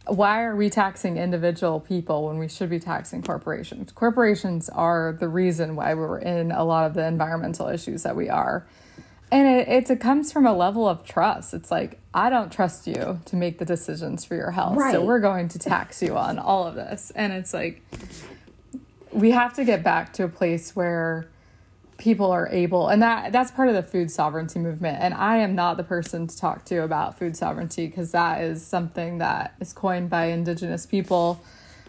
why 0.06 0.42
are 0.42 0.54
we 0.54 0.68
taxing 0.68 1.16
individual 1.16 1.80
people 1.80 2.26
when 2.26 2.38
we 2.38 2.48
should 2.48 2.68
be 2.68 2.78
taxing 2.78 3.22
corporations? 3.22 3.92
Corporations 3.92 4.68
are 4.68 5.16
the 5.18 5.28
reason 5.28 5.74
why 5.74 5.94
we're 5.94 6.18
in 6.18 6.52
a 6.52 6.64
lot 6.64 6.84
of 6.84 6.92
the 6.92 7.06
environmental 7.06 7.68
issues 7.68 8.02
that 8.02 8.14
we 8.14 8.28
are. 8.28 8.66
And 9.34 9.48
it, 9.48 9.90
it, 9.90 9.98
comes 9.98 10.32
from 10.32 10.46
a 10.46 10.52
level 10.52 10.88
of 10.88 11.04
trust. 11.04 11.54
It's 11.54 11.68
like, 11.68 11.98
I 12.14 12.30
don't 12.30 12.52
trust 12.52 12.86
you 12.86 13.18
to 13.24 13.34
make 13.34 13.58
the 13.58 13.64
decisions 13.64 14.24
for 14.24 14.36
your 14.36 14.52
health. 14.52 14.76
Right. 14.76 14.92
So 14.92 15.04
we're 15.04 15.18
going 15.18 15.48
to 15.48 15.58
tax 15.58 16.00
you 16.00 16.16
on 16.16 16.38
all 16.38 16.68
of 16.68 16.76
this. 16.76 17.10
And 17.16 17.32
it's 17.32 17.52
like, 17.52 17.82
we 19.10 19.32
have 19.32 19.52
to 19.54 19.64
get 19.64 19.82
back 19.82 20.12
to 20.14 20.24
a 20.24 20.28
place 20.28 20.76
where 20.76 21.28
people 21.98 22.30
are 22.30 22.48
able 22.48 22.88
and 22.88 23.02
that 23.02 23.30
that's 23.30 23.52
part 23.52 23.68
of 23.68 23.74
the 23.74 23.82
food 23.82 24.10
sovereignty 24.10 24.58
movement 24.58 24.98
and 25.00 25.14
i 25.14 25.36
am 25.36 25.54
not 25.54 25.76
the 25.76 25.84
person 25.84 26.26
to 26.26 26.36
talk 26.36 26.64
to 26.64 26.82
about 26.82 27.16
food 27.16 27.36
sovereignty 27.36 27.86
because 27.86 28.10
that 28.10 28.40
is 28.40 28.66
something 28.66 29.18
that 29.18 29.54
is 29.60 29.72
coined 29.72 30.10
by 30.10 30.24
indigenous 30.24 30.86
people 30.86 31.40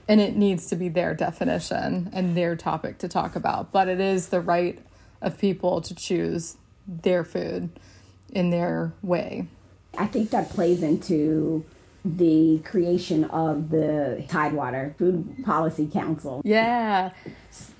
and 0.08 0.22
it 0.22 0.36
needs 0.36 0.68
to 0.68 0.76
be 0.76 0.90
their 0.90 1.16
definition 1.16 2.08
and 2.14 2.38
their 2.38 2.56
topic 2.56 3.00
to 3.00 3.08
talk 3.08 3.36
about 3.36 3.72
but 3.72 3.88
it 3.88 4.00
is 4.00 4.30
the 4.30 4.40
right 4.40 4.78
of 5.24 5.40
people 5.40 5.82
to 5.82 5.96
choose 5.96 6.56
their 6.88 7.24
food 7.24 7.70
in 8.32 8.50
their 8.50 8.94
way. 9.02 9.48
I 9.98 10.08
think 10.08 10.30
that 10.32 10.50
plays 10.50 10.84
into 10.84 11.66
the 12.04 12.60
creation 12.64 13.24
of 13.26 13.70
the 13.72 14.24
Tidewater 14.28 14.94
Food 15.00 15.44
Policy 15.44 15.88
Council. 15.88 16.42
Yeah. 16.46 17.12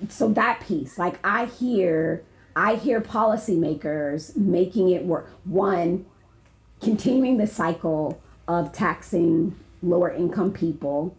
So 0.08 0.28
that 0.30 0.60
piece, 0.66 0.98
like 0.98 1.18
I 1.24 1.46
hear 1.46 2.24
I 2.56 2.76
hear 2.76 3.00
policymakers 3.00 4.34
making 4.34 4.90
it 4.90 5.04
work. 5.04 5.30
One, 5.44 6.06
continuing 6.80 7.36
the 7.36 7.46
cycle 7.46 8.20
of 8.48 8.72
taxing 8.72 9.54
lower 9.82 10.10
income 10.10 10.52
people 10.52 11.16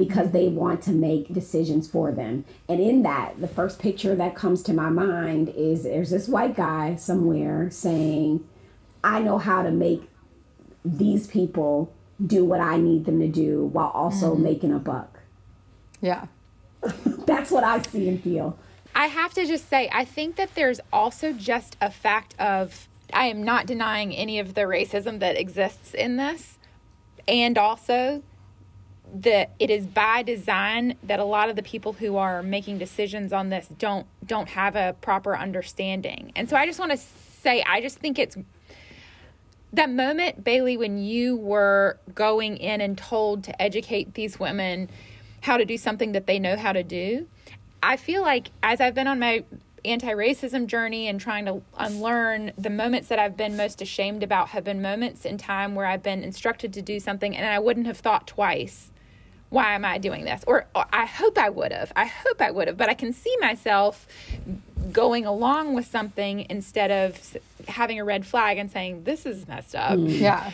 because 0.00 0.30
they 0.30 0.48
want 0.48 0.80
to 0.80 0.92
make 0.92 1.30
decisions 1.30 1.86
for 1.86 2.10
them. 2.10 2.42
And 2.70 2.80
in 2.80 3.02
that, 3.02 3.38
the 3.38 3.46
first 3.46 3.78
picture 3.78 4.14
that 4.14 4.34
comes 4.34 4.62
to 4.62 4.72
my 4.72 4.88
mind 4.88 5.50
is 5.50 5.82
there's 5.82 6.08
this 6.08 6.26
white 6.26 6.56
guy 6.56 6.96
somewhere 6.96 7.70
saying, 7.70 8.42
I 9.04 9.20
know 9.20 9.36
how 9.36 9.62
to 9.62 9.70
make 9.70 10.08
these 10.82 11.26
people 11.26 11.92
do 12.26 12.46
what 12.46 12.60
I 12.60 12.78
need 12.78 13.04
them 13.04 13.20
to 13.20 13.28
do 13.28 13.66
while 13.66 13.90
also 13.90 14.32
mm-hmm. 14.32 14.42
making 14.42 14.72
a 14.72 14.78
buck. 14.78 15.20
Yeah. 16.00 16.28
That's 17.26 17.50
what 17.50 17.62
I 17.62 17.82
see 17.82 18.08
and 18.08 18.22
feel. 18.22 18.58
I 18.94 19.08
have 19.08 19.34
to 19.34 19.44
just 19.44 19.68
say, 19.68 19.90
I 19.92 20.06
think 20.06 20.36
that 20.36 20.54
there's 20.54 20.80
also 20.90 21.34
just 21.34 21.76
a 21.78 21.90
fact 21.90 22.34
of, 22.40 22.88
I 23.12 23.26
am 23.26 23.44
not 23.44 23.66
denying 23.66 24.14
any 24.14 24.38
of 24.38 24.54
the 24.54 24.62
racism 24.62 25.18
that 25.20 25.38
exists 25.38 25.92
in 25.92 26.16
this. 26.16 26.56
And 27.28 27.58
also, 27.58 28.22
that 29.14 29.50
it 29.58 29.70
is 29.70 29.86
by 29.86 30.22
design 30.22 30.96
that 31.02 31.20
a 31.20 31.24
lot 31.24 31.48
of 31.48 31.56
the 31.56 31.62
people 31.62 31.92
who 31.94 32.16
are 32.16 32.42
making 32.42 32.78
decisions 32.78 33.32
on 33.32 33.48
this 33.48 33.68
don't 33.78 34.06
don't 34.24 34.48
have 34.50 34.76
a 34.76 34.94
proper 35.00 35.36
understanding. 35.36 36.32
And 36.36 36.48
so 36.48 36.56
I 36.56 36.66
just 36.66 36.78
want 36.78 36.92
to 36.92 36.98
say 36.98 37.62
I 37.66 37.80
just 37.80 37.98
think 37.98 38.18
it's 38.18 38.36
that 39.72 39.90
moment 39.90 40.44
Bailey 40.44 40.76
when 40.76 40.98
you 40.98 41.36
were 41.36 41.98
going 42.14 42.56
in 42.56 42.80
and 42.80 42.96
told 42.96 43.44
to 43.44 43.62
educate 43.62 44.14
these 44.14 44.38
women 44.38 44.90
how 45.42 45.56
to 45.56 45.64
do 45.64 45.76
something 45.76 46.12
that 46.12 46.26
they 46.26 46.38
know 46.38 46.56
how 46.56 46.72
to 46.72 46.82
do. 46.82 47.26
I 47.82 47.96
feel 47.96 48.22
like 48.22 48.50
as 48.62 48.80
I've 48.80 48.94
been 48.94 49.06
on 49.06 49.18
my 49.18 49.44
anti-racism 49.84 50.66
journey 50.66 51.08
and 51.08 51.18
trying 51.18 51.46
to 51.46 51.62
unlearn 51.78 52.52
the 52.58 52.68
moments 52.68 53.08
that 53.08 53.18
I've 53.18 53.36
been 53.36 53.56
most 53.56 53.80
ashamed 53.80 54.22
about 54.22 54.48
have 54.48 54.64
been 54.64 54.82
moments 54.82 55.24
in 55.24 55.38
time 55.38 55.74
where 55.74 55.86
I've 55.86 56.02
been 56.02 56.22
instructed 56.22 56.74
to 56.74 56.82
do 56.82 57.00
something 57.00 57.34
and 57.34 57.46
I 57.46 57.58
wouldn't 57.58 57.86
have 57.86 57.96
thought 57.96 58.26
twice 58.26 58.90
why 59.50 59.74
am 59.74 59.84
I 59.84 59.98
doing 59.98 60.24
this? 60.24 60.42
Or, 60.46 60.66
or 60.74 60.86
I 60.92 61.04
hope 61.06 61.36
I 61.36 61.50
would 61.50 61.72
have. 61.72 61.92
I 61.94 62.06
hope 62.06 62.40
I 62.40 62.50
would 62.50 62.68
have. 62.68 62.76
But 62.76 62.88
I 62.88 62.94
can 62.94 63.12
see 63.12 63.36
myself 63.40 64.06
going 64.92 65.26
along 65.26 65.74
with 65.74 65.86
something 65.86 66.46
instead 66.48 66.90
of 66.90 67.36
having 67.68 68.00
a 68.00 68.04
red 68.04 68.24
flag 68.24 68.58
and 68.58 68.70
saying, 68.70 69.04
this 69.04 69.26
is 69.26 69.46
messed 69.48 69.74
up. 69.74 69.98
Mm. 69.98 70.20
Yeah. 70.20 70.52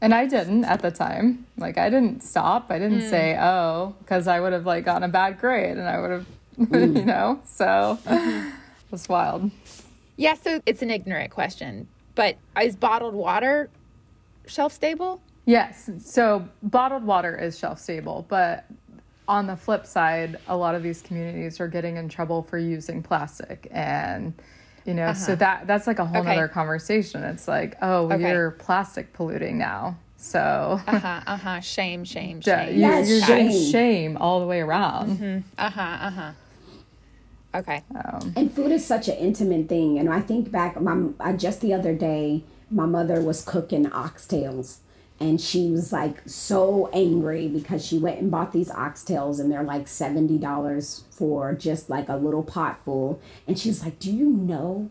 And 0.00 0.14
I 0.14 0.26
didn't 0.26 0.64
at 0.64 0.80
the 0.80 0.90
time. 0.90 1.46
Like, 1.56 1.78
I 1.78 1.90
didn't 1.90 2.22
stop. 2.22 2.70
I 2.70 2.78
didn't 2.78 3.02
mm. 3.02 3.10
say, 3.10 3.38
oh, 3.38 3.94
because 4.00 4.26
I 4.26 4.40
would 4.40 4.52
have, 4.52 4.66
like, 4.66 4.84
gotten 4.84 5.02
a 5.02 5.08
bad 5.08 5.38
grade 5.38 5.76
and 5.76 5.88
I 5.88 6.00
would 6.00 6.10
have, 6.10 6.26
mm. 6.58 6.96
you 6.96 7.04
know? 7.04 7.40
So 7.44 7.98
mm-hmm. 8.04 8.50
it's 8.92 9.08
wild. 9.08 9.50
Yeah. 10.16 10.34
So 10.34 10.60
it's 10.64 10.82
an 10.82 10.90
ignorant 10.90 11.30
question. 11.30 11.88
But 12.14 12.36
is 12.60 12.76
bottled 12.76 13.14
water 13.14 13.68
shelf 14.46 14.72
stable? 14.72 15.20
Yes. 15.46 15.90
So 15.98 16.48
bottled 16.62 17.04
water 17.04 17.36
is 17.36 17.58
shelf 17.58 17.78
stable, 17.78 18.26
but 18.28 18.64
on 19.28 19.46
the 19.46 19.56
flip 19.56 19.86
side, 19.86 20.38
a 20.48 20.56
lot 20.56 20.74
of 20.74 20.82
these 20.82 21.02
communities 21.02 21.60
are 21.60 21.68
getting 21.68 21.96
in 21.96 22.08
trouble 22.08 22.42
for 22.42 22.58
using 22.58 23.02
plastic 23.02 23.68
and 23.70 24.34
you 24.84 24.92
know, 24.92 25.04
uh-huh. 25.04 25.14
so 25.14 25.34
that 25.36 25.66
that's 25.66 25.86
like 25.86 25.98
a 25.98 26.04
whole 26.04 26.20
okay. 26.20 26.32
other 26.32 26.46
conversation. 26.46 27.22
It's 27.24 27.48
like, 27.48 27.76
oh, 27.80 28.12
okay. 28.12 28.30
you're 28.30 28.50
plastic 28.50 29.14
polluting 29.14 29.56
now. 29.56 29.96
So 30.18 30.78
uh-huh, 30.86 31.20
uh-huh. 31.26 31.60
Shame, 31.60 32.04
shame, 32.04 32.42
shame. 32.42 32.78
You're, 32.78 33.00
you're 33.00 33.26
getting 33.26 33.50
shame 33.50 34.18
all 34.18 34.40
the 34.40 34.46
way 34.46 34.60
around. 34.60 35.18
Mm-hmm. 35.18 35.48
Uh-huh, 35.58 35.80
uh-huh. 35.80 36.32
Okay. 37.54 37.82
Um, 37.94 38.32
and 38.36 38.52
food 38.52 38.72
is 38.72 38.84
such 38.84 39.08
an 39.08 39.16
intimate 39.16 39.68
thing. 39.68 39.98
And 39.98 40.10
I 40.10 40.20
think 40.20 40.50
back, 40.50 40.80
my 40.80 41.08
I, 41.20 41.32
just 41.32 41.60
the 41.60 41.72
other 41.72 41.94
day, 41.94 42.42
my 42.70 42.84
mother 42.84 43.22
was 43.22 43.42
cooking 43.42 43.86
oxtails 43.86 44.78
and 45.20 45.40
she 45.40 45.70
was 45.70 45.92
like 45.92 46.22
so 46.26 46.90
angry 46.92 47.48
because 47.48 47.84
she 47.84 47.98
went 47.98 48.20
and 48.20 48.30
bought 48.30 48.52
these 48.52 48.68
oxtails 48.70 49.38
and 49.38 49.50
they're 49.50 49.62
like 49.62 49.86
$70 49.86 51.02
for 51.10 51.54
just 51.54 51.88
like 51.88 52.08
a 52.08 52.16
little 52.16 52.42
pot 52.42 52.80
full 52.84 53.20
and 53.46 53.58
she 53.58 53.68
was 53.68 53.82
like 53.84 53.98
do 53.98 54.12
you 54.12 54.28
know 54.28 54.90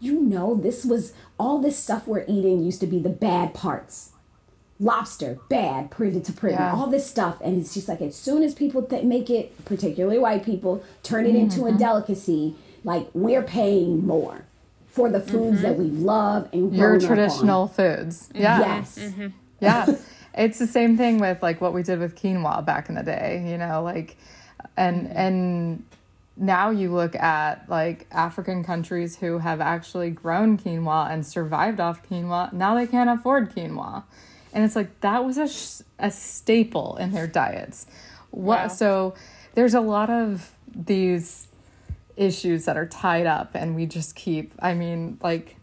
you 0.00 0.20
know 0.20 0.54
this 0.54 0.84
was 0.84 1.12
all 1.38 1.60
this 1.60 1.78
stuff 1.78 2.06
we're 2.06 2.24
eating 2.26 2.62
used 2.62 2.80
to 2.80 2.86
be 2.86 2.98
the 2.98 3.08
bad 3.08 3.54
parts 3.54 4.10
lobster 4.80 5.38
bad 5.48 5.90
privy 5.92 6.20
to 6.20 6.32
privy 6.32 6.54
yeah. 6.54 6.74
all 6.74 6.88
this 6.88 7.08
stuff 7.08 7.40
and 7.40 7.60
it's 7.60 7.72
just 7.72 7.86
like 7.86 8.02
as 8.02 8.16
soon 8.16 8.42
as 8.42 8.52
people 8.52 8.82
th- 8.82 9.04
make 9.04 9.30
it 9.30 9.64
particularly 9.64 10.18
white 10.18 10.44
people 10.44 10.82
turn 11.04 11.24
it 11.24 11.28
mm-hmm. 11.28 11.36
into 11.36 11.66
a 11.66 11.68
mm-hmm. 11.68 11.78
delicacy 11.78 12.56
like 12.82 13.08
we're 13.12 13.42
paying 13.42 14.04
more 14.04 14.44
for 14.88 15.08
the 15.08 15.20
foods 15.20 15.58
mm-hmm. 15.58 15.62
that 15.62 15.78
we 15.78 15.84
love 15.84 16.48
and 16.52 16.74
your 16.74 16.98
traditional 16.98 17.68
foods 17.68 18.28
yeah 18.34 18.58
yes 18.58 18.98
mm-hmm 18.98 19.28
yeah. 19.62 19.86
it's 20.34 20.58
the 20.58 20.66
same 20.66 20.96
thing 20.96 21.18
with 21.18 21.42
like 21.42 21.60
what 21.60 21.72
we 21.72 21.82
did 21.82 21.98
with 21.98 22.16
quinoa 22.16 22.64
back 22.64 22.88
in 22.88 22.94
the 22.94 23.02
day, 23.02 23.44
you 23.48 23.58
know, 23.58 23.82
like 23.82 24.16
and 24.76 25.08
and 25.08 25.84
now 26.36 26.70
you 26.70 26.92
look 26.92 27.14
at 27.14 27.68
like 27.68 28.06
African 28.10 28.64
countries 28.64 29.16
who 29.16 29.38
have 29.38 29.60
actually 29.60 30.10
grown 30.10 30.56
quinoa 30.58 31.10
and 31.10 31.26
survived 31.26 31.80
off 31.80 32.08
quinoa. 32.08 32.52
Now 32.52 32.74
they 32.74 32.86
can't 32.86 33.10
afford 33.10 33.54
quinoa. 33.54 34.04
And 34.54 34.64
it's 34.64 34.76
like 34.76 35.00
that 35.00 35.24
was 35.24 35.38
a, 35.38 36.04
a 36.04 36.10
staple 36.10 36.96
in 36.96 37.12
their 37.12 37.26
diets. 37.26 37.86
What 38.30 38.60
wow. 38.60 38.68
so 38.68 39.14
there's 39.54 39.74
a 39.74 39.80
lot 39.80 40.08
of 40.08 40.52
these 40.74 41.48
issues 42.16 42.64
that 42.66 42.76
are 42.76 42.86
tied 42.86 43.26
up 43.26 43.54
and 43.54 43.74
we 43.74 43.86
just 43.86 44.14
keep 44.14 44.52
I 44.58 44.74
mean 44.74 45.18
like 45.22 45.56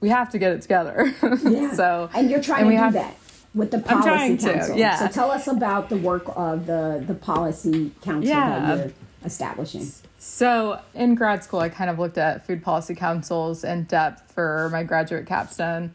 we 0.00 0.08
have 0.10 0.30
to 0.30 0.38
get 0.38 0.52
it 0.52 0.62
together. 0.62 1.14
Yeah. 1.42 1.72
so 1.72 2.10
and 2.14 2.30
you're 2.30 2.42
trying 2.42 2.62
and 2.62 2.70
to 2.70 2.76
do 2.76 2.82
have, 2.82 2.92
that 2.94 3.16
with 3.54 3.70
the 3.70 3.78
policy 3.78 4.36
council. 4.36 4.74
to, 4.74 4.78
yeah. 4.78 4.96
So 4.96 5.08
tell 5.08 5.30
us 5.30 5.46
about 5.48 5.88
the 5.88 5.96
work 5.96 6.24
of 6.36 6.66
the 6.66 7.02
the 7.06 7.14
policy 7.14 7.92
council 8.02 8.28
Yeah. 8.28 8.60
that 8.60 8.78
you're 8.78 8.92
establishing. 9.24 9.86
So 10.18 10.80
in 10.94 11.14
grad 11.14 11.44
school, 11.44 11.60
I 11.60 11.68
kind 11.68 11.90
of 11.90 11.98
looked 11.98 12.18
at 12.18 12.46
food 12.46 12.62
policy 12.62 12.94
councils 12.94 13.64
in 13.64 13.84
depth 13.84 14.32
for 14.32 14.68
my 14.72 14.82
graduate 14.82 15.26
capstone. 15.26 15.92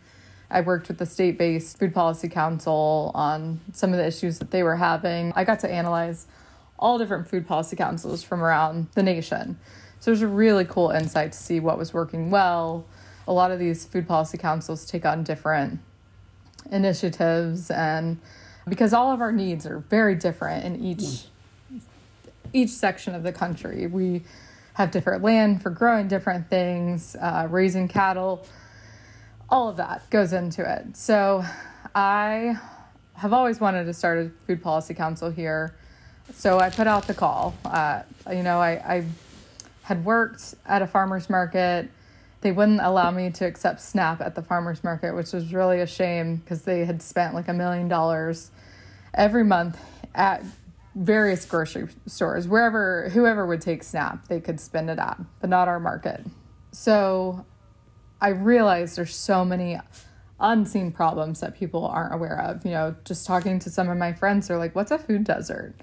I 0.49 0.61
worked 0.61 0.87
with 0.87 0.97
the 0.97 1.05
state 1.05 1.37
based 1.37 1.79
food 1.79 1.93
policy 1.93 2.29
council 2.29 3.11
on 3.15 3.59
some 3.73 3.91
of 3.91 3.97
the 3.97 4.05
issues 4.05 4.39
that 4.39 4.51
they 4.51 4.61
were 4.63 4.75
having. 4.77 5.33
I 5.35 5.43
got 5.43 5.59
to 5.61 5.69
analyze 5.71 6.27
all 6.77 6.97
different 6.97 7.27
food 7.27 7.47
policy 7.47 7.75
councils 7.75 8.23
from 8.23 8.43
around 8.43 8.87
the 8.93 9.03
nation. 9.03 9.57
So 9.99 10.11
it 10.11 10.13
was 10.13 10.21
a 10.21 10.27
really 10.27 10.65
cool 10.65 10.89
insight 10.89 11.31
to 11.31 11.37
see 11.37 11.59
what 11.59 11.77
was 11.77 11.93
working 11.93 12.29
well. 12.29 12.85
A 13.27 13.31
lot 13.33 13.51
of 13.51 13.59
these 13.59 13.85
food 13.85 14.07
policy 14.07 14.37
councils 14.37 14.85
take 14.85 15.05
on 15.05 15.23
different 15.23 15.79
initiatives 16.71 17.69
and 17.69 18.19
because 18.67 18.93
all 18.93 19.11
of 19.11 19.21
our 19.21 19.31
needs 19.31 19.65
are 19.65 19.79
very 19.79 20.15
different 20.15 20.65
in 20.65 20.83
each 20.83 21.25
each 22.53 22.69
section 22.69 23.15
of 23.15 23.23
the 23.23 23.31
country. 23.33 23.87
We 23.87 24.23
have 24.73 24.91
different 24.91 25.23
land 25.23 25.61
for 25.61 25.69
growing 25.69 26.07
different 26.07 26.49
things, 26.49 27.15
uh, 27.19 27.47
raising 27.49 27.87
cattle, 27.87 28.45
all 29.49 29.69
of 29.69 29.77
that 29.77 30.09
goes 30.09 30.33
into 30.33 30.67
it. 30.67 30.95
So 30.95 31.43
I 31.93 32.57
have 33.15 33.33
always 33.33 33.59
wanted 33.59 33.85
to 33.85 33.93
start 33.93 34.17
a 34.19 34.31
food 34.47 34.63
policy 34.63 34.93
council 34.93 35.29
here. 35.29 35.75
So 36.33 36.59
I 36.59 36.69
put 36.69 36.87
out 36.87 37.07
the 37.07 37.13
call. 37.13 37.53
Uh, 37.63 38.01
you 38.31 38.43
know, 38.43 38.59
I, 38.59 38.71
I 38.71 39.05
had 39.83 40.05
worked 40.05 40.55
at 40.65 40.81
a 40.81 40.87
farmer's 40.87 41.29
market. 41.29 41.89
They 42.43 42.51
wouldn't 42.51 42.81
allow 42.81 43.09
me 43.09 43.31
to 43.31 43.45
accept 43.45 43.79
SNAP 43.79 44.19
at 44.19 44.35
the 44.35 44.41
farmer's 44.41 44.83
market, 44.83 45.15
which 45.15 45.31
was 45.31 45.53
really 45.53 45.79
a 45.79 45.87
shame 45.87 46.35
because 46.35 46.63
they 46.63 46.83
had 46.83 47.01
spent 47.01 47.33
like 47.33 47.47
a 47.47 47.53
million 47.53 47.87
dollars 47.87 48.51
every 49.13 49.45
month 49.45 49.79
at 50.13 50.43
various 50.93 51.45
grocery 51.45 51.87
stores, 52.05 52.45
wherever 52.45 53.09
whoever 53.09 53.45
would 53.45 53.61
take 53.61 53.81
SNAP, 53.81 54.27
they 54.27 54.41
could 54.41 54.59
spend 54.59 54.89
it 54.89 54.99
at, 54.99 55.19
but 55.39 55.49
not 55.49 55.69
our 55.69 55.79
market. 55.79 56.25
So 56.73 57.45
I 58.19 58.29
realized 58.29 58.97
there's 58.97 59.15
so 59.15 59.45
many 59.45 59.79
unseen 60.37 60.91
problems 60.91 61.39
that 61.39 61.55
people 61.57 61.85
aren't 61.85 62.13
aware 62.13 62.41
of. 62.41 62.65
You 62.65 62.71
know, 62.71 62.95
just 63.05 63.25
talking 63.25 63.57
to 63.59 63.69
some 63.69 63.87
of 63.87 63.97
my 63.97 64.11
friends, 64.11 64.49
they're 64.49 64.57
like, 64.57 64.75
"What's 64.75 64.91
a 64.91 64.99
food 64.99 65.23
desert?" 65.23 65.75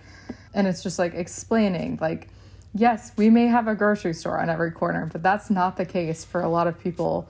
And 0.52 0.66
it's 0.66 0.82
just 0.82 0.98
like 0.98 1.14
explaining, 1.14 1.98
like, 2.02 2.28
yes, 2.74 3.12
we 3.16 3.30
may 3.30 3.46
have 3.46 3.68
a 3.68 3.74
grocery 3.74 4.14
store 4.14 4.40
on 4.40 4.48
every 4.48 4.70
corner, 4.70 5.08
but 5.10 5.22
that's 5.22 5.50
not 5.50 5.76
the 5.76 5.84
case 5.84 6.24
for 6.24 6.40
a 6.40 6.48
lot 6.48 6.66
of 6.66 6.78
people 6.78 7.28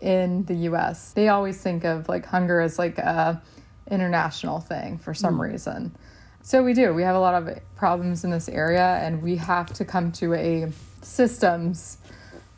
in 0.00 0.44
the 0.44 0.54
U.S. 0.54 1.12
They 1.12 1.28
always 1.28 1.60
think 1.60 1.84
of 1.84 2.08
like 2.08 2.26
hunger 2.26 2.60
as 2.60 2.78
like 2.78 2.98
a 2.98 3.42
international 3.90 4.60
thing 4.60 4.98
for 4.98 5.14
some 5.14 5.34
hmm. 5.34 5.42
reason. 5.42 5.96
So 6.42 6.62
we 6.62 6.74
do. 6.74 6.94
We 6.94 7.02
have 7.02 7.16
a 7.16 7.20
lot 7.20 7.34
of 7.42 7.58
problems 7.74 8.22
in 8.22 8.30
this 8.30 8.48
area, 8.48 9.00
and 9.02 9.20
we 9.22 9.36
have 9.36 9.72
to 9.74 9.84
come 9.84 10.12
to 10.12 10.34
a 10.34 10.70
systems 11.02 11.98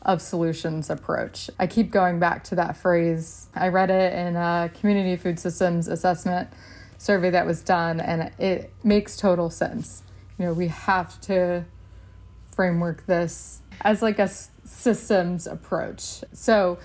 of 0.03 0.21
solutions 0.21 0.89
approach. 0.89 1.49
I 1.57 1.65
keep 1.65 1.89
going 1.89 2.19
back 2.19 2.43
to 2.45 2.55
that 2.55 2.77
phrase. 2.77 3.47
I 3.55 3.69
read 3.69 3.89
it 3.89 4.13
in 4.13 4.35
a 4.35 4.69
community 4.79 5.15
food 5.15 5.39
systems 5.39 5.87
assessment 5.87 6.49
survey 6.99 7.31
that 7.31 7.47
was 7.47 7.61
done, 7.61 7.99
and 7.99 8.31
it 8.37 8.71
makes 8.83 9.17
total 9.17 9.49
sense. 9.49 10.03
You 10.37 10.45
know, 10.45 10.53
we 10.53 10.67
have 10.67 11.19
to 11.21 11.65
framework 12.59 13.05
this 13.05 13.61
as 13.79 14.01
like 14.01 14.19
a 14.19 14.27
systems 14.27 15.47
approach. 15.47 16.25
So, 16.33 16.77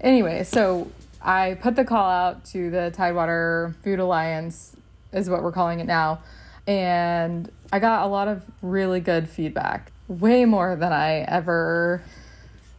anyway, 0.00 0.42
so 0.42 0.90
I 1.22 1.56
put 1.62 1.76
the 1.76 1.84
call 1.84 2.10
out 2.10 2.44
to 2.46 2.68
the 2.68 2.90
Tidewater 2.90 3.76
Food 3.84 4.00
Alliance, 4.00 4.74
is 5.12 5.30
what 5.30 5.44
we're 5.44 5.52
calling 5.52 5.78
it 5.78 5.86
now, 5.86 6.18
and 6.66 7.48
I 7.72 7.78
got 7.78 8.02
a 8.02 8.08
lot 8.08 8.26
of 8.26 8.42
really 8.60 8.98
good 8.98 9.28
feedback, 9.28 9.92
way 10.08 10.46
more 10.46 10.74
than 10.74 10.92
I 10.92 11.18
ever 11.20 12.02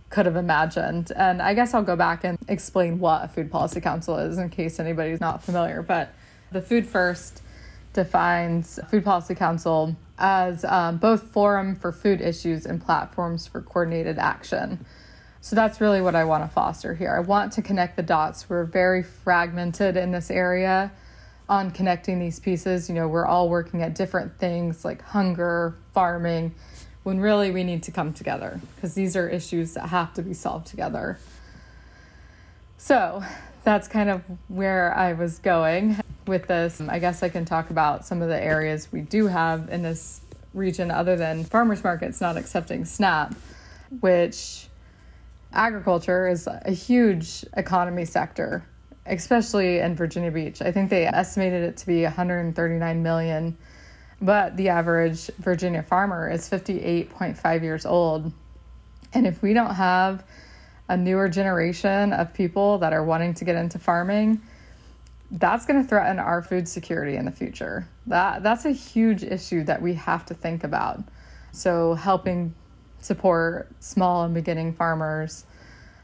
could 0.09 0.25
have 0.25 0.35
imagined. 0.35 1.13
And 1.15 1.41
I 1.41 1.53
guess 1.53 1.73
I'll 1.73 1.83
go 1.83 1.95
back 1.95 2.25
and 2.25 2.37
explain 2.49 2.99
what 2.99 3.23
a 3.23 3.27
food 3.29 3.49
policy 3.49 3.79
council 3.79 4.17
is 4.17 4.37
in 4.37 4.49
case 4.49 4.77
anybody's 4.77 5.21
not 5.21 5.41
familiar. 5.41 5.81
But 5.81 6.13
the 6.51 6.61
Food 6.61 6.85
First 6.85 7.41
defines 7.93 8.79
food 8.89 9.03
policy 9.03 9.35
council 9.35 9.95
as 10.17 10.63
um, 10.65 10.97
both 10.97 11.23
forum 11.23 11.75
for 11.75 11.91
food 11.91 12.21
issues 12.21 12.65
and 12.65 12.83
platforms 12.83 13.47
for 13.47 13.61
coordinated 13.61 14.17
action. 14.17 14.85
So 15.41 15.55
that's 15.55 15.81
really 15.81 16.01
what 16.01 16.15
I 16.15 16.23
want 16.23 16.43
to 16.43 16.53
foster 16.53 16.93
here. 16.93 17.13
I 17.15 17.19
want 17.19 17.53
to 17.53 17.61
connect 17.61 17.97
the 17.97 18.03
dots. 18.03 18.47
We're 18.47 18.63
very 18.63 19.01
fragmented 19.01 19.97
in 19.97 20.11
this 20.11 20.29
area 20.29 20.91
on 21.49 21.71
connecting 21.71 22.19
these 22.19 22.39
pieces. 22.39 22.87
You 22.87 22.95
know, 22.95 23.07
we're 23.07 23.25
all 23.25 23.49
working 23.49 23.81
at 23.81 23.95
different 23.95 24.37
things 24.37 24.85
like 24.85 25.01
hunger, 25.01 25.75
farming, 25.93 26.53
when 27.03 27.19
really 27.19 27.49
we 27.49 27.63
need 27.63 27.81
to 27.83 27.91
come 27.91 28.13
together 28.13 28.61
because 28.75 28.93
these 28.93 29.15
are 29.15 29.27
issues 29.27 29.73
that 29.73 29.89
have 29.89 30.13
to 30.13 30.21
be 30.21 30.35
solved 30.35 30.67
together. 30.67 31.17
So 32.77 33.23
that's 33.63 33.87
kind 33.87 34.09
of 34.09 34.23
where 34.47 34.95
I 34.95 35.13
was 35.13 35.39
going 35.39 35.99
with 36.27 36.47
this. 36.47 36.81
I 36.81 36.99
guess 36.99 37.23
I 37.23 37.29
can 37.29 37.45
talk 37.45 37.69
about 37.69 38.05
some 38.05 38.21
of 38.21 38.29
the 38.29 38.41
areas 38.41 38.91
we 38.91 39.01
do 39.01 39.27
have 39.27 39.69
in 39.69 39.81
this 39.83 40.21
region 40.53 40.91
other 40.91 41.15
than 41.15 41.43
farmers 41.43 41.83
markets 41.83 42.21
not 42.21 42.37
accepting 42.37 42.85
SNAP, 42.85 43.35
which 43.99 44.67
agriculture 45.53 46.27
is 46.27 46.47
a 46.47 46.71
huge 46.71 47.45
economy 47.55 48.05
sector, 48.05 48.65
especially 49.05 49.79
in 49.79 49.95
Virginia 49.95 50.31
Beach. 50.31 50.61
I 50.61 50.71
think 50.71 50.89
they 50.89 51.05
estimated 51.05 51.63
it 51.63 51.77
to 51.77 51.87
be 51.87 52.03
139 52.03 53.03
million, 53.03 53.57
but 54.21 54.57
the 54.57 54.69
average 54.69 55.29
Virginia 55.39 55.83
farmer 55.83 56.29
is 56.29 56.49
58.5 56.49 57.61
years 57.63 57.85
old. 57.85 58.31
And 59.13 59.27
if 59.27 59.41
we 59.41 59.53
don't 59.53 59.75
have 59.75 60.23
a 60.91 60.97
newer 60.97 61.29
generation 61.29 62.11
of 62.11 62.33
people 62.33 62.77
that 62.79 62.91
are 62.91 63.03
wanting 63.03 63.33
to 63.33 63.45
get 63.45 63.55
into 63.55 63.79
farming, 63.79 64.41
that's 65.31 65.65
going 65.65 65.81
to 65.81 65.87
threaten 65.87 66.19
our 66.19 66.41
food 66.41 66.67
security 66.67 67.15
in 67.15 67.23
the 67.23 67.31
future. 67.31 67.87
That 68.07 68.43
that's 68.43 68.65
a 68.65 68.71
huge 68.71 69.23
issue 69.23 69.63
that 69.63 69.81
we 69.81 69.93
have 69.93 70.25
to 70.25 70.33
think 70.33 70.65
about. 70.65 71.01
So 71.53 71.93
helping 71.93 72.53
support 72.99 73.71
small 73.79 74.25
and 74.25 74.33
beginning 74.33 74.73
farmers. 74.73 75.45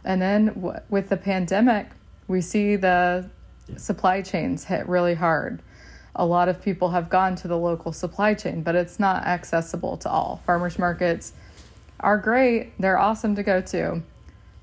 And 0.05 0.21
then 0.21 0.45
w- 0.53 0.79
with 0.89 1.09
the 1.09 1.17
pandemic, 1.17 1.89
we 2.29 2.39
see 2.39 2.77
the 2.77 3.29
supply 3.75 4.21
chains 4.21 4.63
hit 4.63 4.87
really 4.87 5.15
hard. 5.15 5.61
A 6.15 6.25
lot 6.25 6.47
of 6.47 6.61
people 6.61 6.91
have 6.91 7.09
gone 7.09 7.35
to 7.35 7.49
the 7.49 7.57
local 7.57 7.91
supply 7.91 8.33
chain, 8.35 8.63
but 8.63 8.73
it's 8.73 9.01
not 9.01 9.25
accessible 9.25 9.97
to 9.97 10.09
all. 10.09 10.41
Farmers 10.45 10.79
markets 10.79 11.33
are 11.99 12.17
great, 12.17 12.71
they're 12.79 12.97
awesome 12.97 13.35
to 13.35 13.43
go 13.43 13.59
to, 13.59 14.01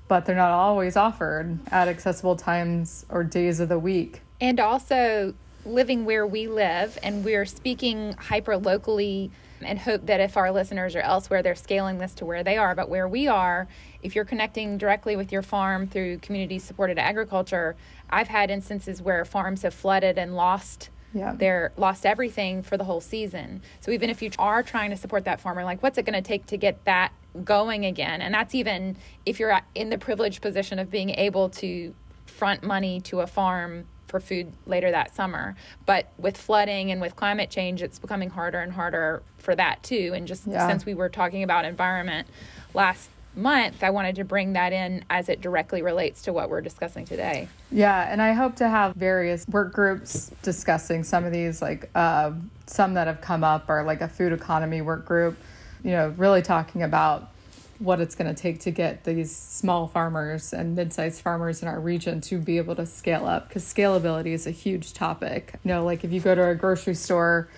but 0.07 0.25
they're 0.25 0.35
not 0.35 0.51
always 0.51 0.95
offered 0.95 1.59
at 1.71 1.87
accessible 1.87 2.35
times 2.35 3.05
or 3.09 3.23
days 3.23 3.59
of 3.59 3.69
the 3.69 3.79
week. 3.79 4.21
And 4.39 4.59
also 4.59 5.33
living 5.65 6.05
where 6.05 6.27
we 6.27 6.47
live, 6.47 6.97
and 7.01 7.25
we're 7.25 7.45
speaking 7.45 8.13
hyper 8.13 8.55
locally 8.57 9.31
and 9.61 9.79
hope 9.79 10.05
that 10.05 10.19
if 10.19 10.37
our 10.37 10.51
listeners 10.51 10.95
are 10.95 11.01
elsewhere, 11.01 11.41
they're 11.41 11.55
scaling 11.55 11.97
this 11.97 12.13
to 12.15 12.25
where 12.25 12.43
they 12.43 12.57
are. 12.57 12.75
But 12.75 12.87
where 12.89 13.07
we 13.07 13.27
are, 13.27 13.67
if 14.03 14.13
you're 14.13 14.25
connecting 14.25 14.77
directly 14.77 15.15
with 15.15 15.31
your 15.31 15.41
farm 15.41 15.87
through 15.87 16.19
community 16.19 16.59
supported 16.59 16.99
agriculture, 16.99 17.75
I've 18.09 18.27
had 18.27 18.51
instances 18.51 19.01
where 19.01 19.25
farms 19.25 19.63
have 19.63 19.73
flooded 19.73 20.17
and 20.19 20.35
lost 20.35 20.89
Yeah. 21.13 21.33
they're 21.35 21.71
lost 21.77 22.05
everything 22.05 22.61
for 22.61 22.75
the 22.77 22.83
whole 22.83 23.01
season. 23.01 23.61
So 23.79 23.89
even 23.91 24.09
if 24.09 24.21
you 24.21 24.29
are 24.37 24.61
trying 24.61 24.89
to 24.91 24.97
support 24.97 25.23
that 25.25 25.39
farmer, 25.41 25.63
like 25.63 25.81
what's 25.81 25.97
it 25.97 26.03
going 26.05 26.13
to 26.13 26.21
take 26.21 26.45
to 26.47 26.57
get 26.57 26.83
that 26.85 27.11
going 27.43 27.85
again? 27.85 28.21
And 28.21 28.33
that's 28.33 28.55
even 28.55 28.97
if 29.25 29.39
you're 29.39 29.59
in 29.73 29.89
the 29.89 29.97
privileged 29.97 30.41
position 30.41 30.79
of 30.79 30.89
being 30.89 31.09
able 31.11 31.49
to 31.49 31.93
front 32.25 32.63
money 32.63 32.99
to 33.01 33.21
a 33.21 33.27
farm 33.27 33.85
for 34.07 34.19
food 34.19 34.53
later 34.65 34.91
that 34.91 35.15
summer. 35.15 35.55
But 35.85 36.11
with 36.17 36.37
flooding 36.37 36.91
and 36.91 37.01
with 37.01 37.15
climate 37.15 37.49
change, 37.49 37.81
it's 37.81 37.99
becoming 37.99 38.29
harder 38.29 38.59
and 38.59 38.71
harder 38.71 39.23
for 39.37 39.55
that 39.55 39.83
too. 39.83 40.13
And 40.15 40.27
just 40.27 40.47
Yeah. 40.47 40.67
since 40.67 40.85
we 40.85 40.93
were 40.93 41.09
talking 41.09 41.43
about 41.43 41.65
environment 41.65 42.27
last 42.73 43.09
month, 43.35 43.83
I 43.83 43.89
wanted 43.89 44.15
to 44.15 44.23
bring 44.23 44.53
that 44.53 44.71
in 44.71 45.03
as 45.09 45.27
it 45.27 45.41
directly 45.41 45.81
relates 45.81 46.21
to 46.23 46.33
what 46.33 46.49
we're 46.49 46.61
discussing 46.61 47.05
today. 47.05 47.49
Yeah, 47.71 48.07
and 48.09 48.21
I 48.21 48.31
hope 48.31 48.55
to 48.57 48.69
have 48.69 48.95
various 48.95 49.45
work 49.47 49.73
groups 49.73 50.31
discussing 50.41 51.03
some 51.03 51.25
of 51.25 51.33
these, 51.33 51.61
like 51.61 51.89
uh, 51.95 52.31
some 52.65 52.93
that 52.93 53.07
have 53.07 53.21
come 53.21 53.43
up 53.43 53.69
are 53.69 53.83
like 53.83 54.01
a 54.01 54.07
food 54.07 54.31
economy 54.31 54.81
work 54.81 55.05
group, 55.05 55.37
you 55.85 55.91
know, 55.91 56.13
really 56.17 56.41
talking 56.41 56.81
about 56.81 57.29
what 57.77 58.01
it's 58.01 58.15
going 58.15 58.33
to 58.33 58.41
take 58.41 58.59
to 58.61 58.71
get 58.71 59.03
these 59.03 59.35
small 59.35 59.87
farmers 59.87 60.51
and 60.51 60.75
mid-sized 60.75 61.21
farmers 61.21 61.61
in 61.61 61.67
our 61.67 61.79
region 61.79 62.21
to 62.21 62.39
be 62.39 62.57
able 62.57 62.75
to 62.75 62.87
scale 62.87 63.27
up 63.27 63.47
because 63.47 63.63
scalability 63.63 64.27
is 64.33 64.47
a 64.47 64.51
huge 64.51 64.93
topic. 64.93 65.59
You 65.63 65.69
know, 65.69 65.85
like 65.85 66.03
if 66.03 66.11
you 66.11 66.19
go 66.19 66.33
to 66.33 66.49
a 66.49 66.55
grocery 66.55 66.95
store, 66.95 67.49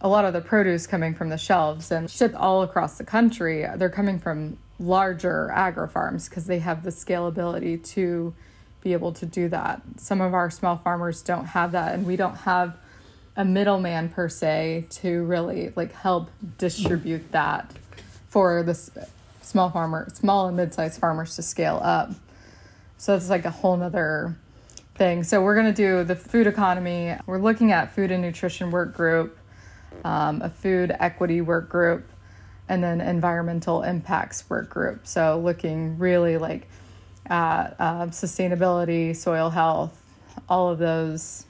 a 0.00 0.08
lot 0.08 0.24
of 0.24 0.32
the 0.32 0.40
produce 0.40 0.86
coming 0.86 1.14
from 1.14 1.28
the 1.28 1.36
shelves 1.36 1.92
and 1.92 2.10
shipped 2.10 2.34
all 2.34 2.62
across 2.62 2.96
the 2.96 3.04
country, 3.04 3.66
they're 3.76 3.90
coming 3.90 4.18
from 4.18 4.56
larger 4.80 5.50
agri 5.50 5.88
farms 5.88 6.30
because 6.30 6.46
they 6.46 6.60
have 6.60 6.82
the 6.82 6.90
scalability 6.90 7.84
to 7.92 8.32
be 8.80 8.94
able 8.94 9.12
to 9.12 9.26
do 9.26 9.48
that. 9.48 9.82
Some 9.98 10.22
of 10.22 10.32
our 10.32 10.48
small 10.48 10.78
farmers 10.78 11.20
don't 11.20 11.46
have 11.46 11.72
that, 11.72 11.92
and 11.92 12.06
we 12.06 12.16
don't 12.16 12.36
have 12.36 12.78
a 13.36 13.44
middleman 13.44 14.08
per 14.08 14.28
se 14.28 14.86
to 14.88 15.24
really 15.24 15.72
like 15.76 15.92
help 15.92 16.30
distribute 16.58 17.32
that 17.32 17.70
for 18.28 18.62
the 18.62 18.74
small 19.42 19.70
farmer, 19.70 20.08
small 20.12 20.48
and 20.48 20.56
mid-sized 20.56 21.00
farmers 21.00 21.36
to 21.36 21.42
scale 21.42 21.80
up. 21.82 22.12
So 22.98 23.14
it's 23.14 23.28
like 23.28 23.44
a 23.44 23.50
whole 23.50 23.76
nother 23.76 24.36
thing. 24.94 25.22
So 25.22 25.42
we're 25.42 25.54
gonna 25.54 25.72
do 25.72 26.02
the 26.02 26.16
food 26.16 26.46
economy. 26.46 27.14
We're 27.26 27.38
looking 27.38 27.72
at 27.72 27.94
food 27.94 28.10
and 28.10 28.22
nutrition 28.22 28.70
work 28.70 28.94
group, 28.94 29.38
um, 30.04 30.40
a 30.42 30.48
food 30.48 30.94
equity 30.98 31.40
work 31.40 31.68
group, 31.68 32.08
and 32.68 32.82
then 32.82 33.00
environmental 33.00 33.82
impacts 33.82 34.48
work 34.48 34.70
group. 34.70 35.06
So 35.06 35.38
looking 35.38 35.98
really 35.98 36.38
like 36.38 36.68
at 37.26 37.76
uh, 37.78 38.06
sustainability, 38.06 39.14
soil 39.14 39.50
health, 39.50 40.02
all 40.48 40.70
of 40.70 40.78
those 40.78 41.44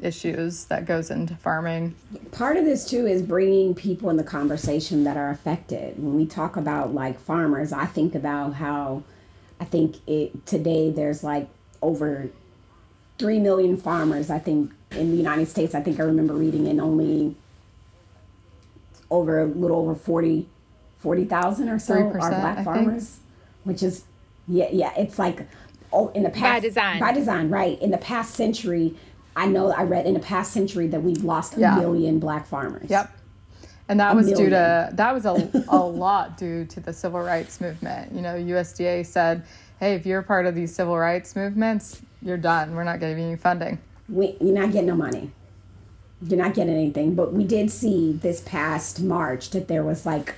issues 0.00 0.64
that 0.66 0.86
goes 0.86 1.10
into 1.10 1.34
farming. 1.34 1.94
Part 2.32 2.56
of 2.56 2.64
this 2.64 2.88
too 2.88 3.06
is 3.06 3.22
bringing 3.22 3.74
people 3.74 4.10
in 4.10 4.16
the 4.16 4.24
conversation 4.24 5.04
that 5.04 5.16
are 5.16 5.30
affected. 5.30 5.98
When 5.98 6.14
we 6.14 6.26
talk 6.26 6.56
about 6.56 6.94
like 6.94 7.18
farmers, 7.20 7.72
I 7.72 7.86
think 7.86 8.14
about 8.14 8.54
how 8.54 9.02
I 9.58 9.64
think 9.64 9.96
it 10.06 10.46
today 10.46 10.90
there's 10.90 11.22
like 11.22 11.48
over 11.82 12.30
3 13.18 13.38
million 13.40 13.76
farmers 13.76 14.30
I 14.30 14.38
think 14.38 14.72
in 14.92 15.10
the 15.10 15.16
United 15.16 15.48
States. 15.48 15.74
I 15.74 15.82
think 15.82 16.00
I 16.00 16.04
remember 16.04 16.34
reading 16.34 16.66
in 16.66 16.80
only 16.80 17.34
over 19.10 19.40
a 19.40 19.46
little 19.46 19.78
over 19.78 19.94
40 19.94 20.48
40,000 20.98 21.68
or 21.68 21.78
so 21.78 21.94
are 21.94 22.12
black 22.12 22.64
farmers, 22.64 23.20
which 23.64 23.82
is 23.82 24.04
yeah, 24.46 24.68
yeah, 24.70 24.92
it's 24.96 25.18
like 25.18 25.46
oh 25.92 26.08
in 26.08 26.22
the 26.22 26.30
past 26.30 26.42
By 26.42 26.60
design. 26.60 27.00
By 27.00 27.12
design, 27.12 27.48
right. 27.48 27.80
In 27.80 27.90
the 27.90 27.98
past 27.98 28.34
century, 28.34 28.96
I 29.36 29.46
know 29.46 29.70
I 29.72 29.82
read 29.84 30.06
in 30.06 30.14
the 30.14 30.20
past 30.20 30.52
century 30.52 30.86
that 30.88 31.02
we've 31.02 31.22
lost 31.24 31.56
a 31.56 31.60
Yeah. 31.60 31.76
million 31.76 32.18
black 32.18 32.46
farmers. 32.46 32.90
Yep. 32.90 33.10
And 33.88 33.98
that 34.00 34.12
A 34.12 34.16
was 34.16 34.26
due 34.32 34.50
to 34.50 34.90
that 34.92 35.14
was 35.14 35.24
a, 35.26 35.50
a 35.68 35.78
lot 35.78 36.36
due 36.36 36.64
to 36.66 36.80
the 36.80 36.92
civil 36.92 37.20
rights 37.20 37.60
movement. 37.60 38.12
You 38.14 38.22
know, 38.22 38.34
USDA 38.34 39.04
said, 39.04 39.42
"Hey, 39.80 39.94
if 39.94 40.06
you're 40.06 40.22
part 40.22 40.46
of 40.46 40.54
these 40.54 40.74
civil 40.74 40.96
rights 40.98 41.34
movements, 41.34 42.00
you're 42.22 42.36
done. 42.36 42.74
We're 42.76 42.84
not 42.84 43.00
giving 43.00 43.28
you 43.30 43.36
funding." 43.36 43.78
We, 44.08 44.36
you're 44.40 44.54
not 44.54 44.72
getting 44.72 44.86
no 44.88 44.94
money. 44.96 45.30
You're 46.22 46.38
not 46.38 46.54
getting 46.54 46.74
anything. 46.74 47.14
But 47.14 47.32
we 47.32 47.44
did 47.44 47.70
see 47.70 48.12
this 48.12 48.40
past 48.42 49.00
March 49.00 49.50
that 49.50 49.68
there 49.68 49.82
was 49.82 50.04
like 50.06 50.34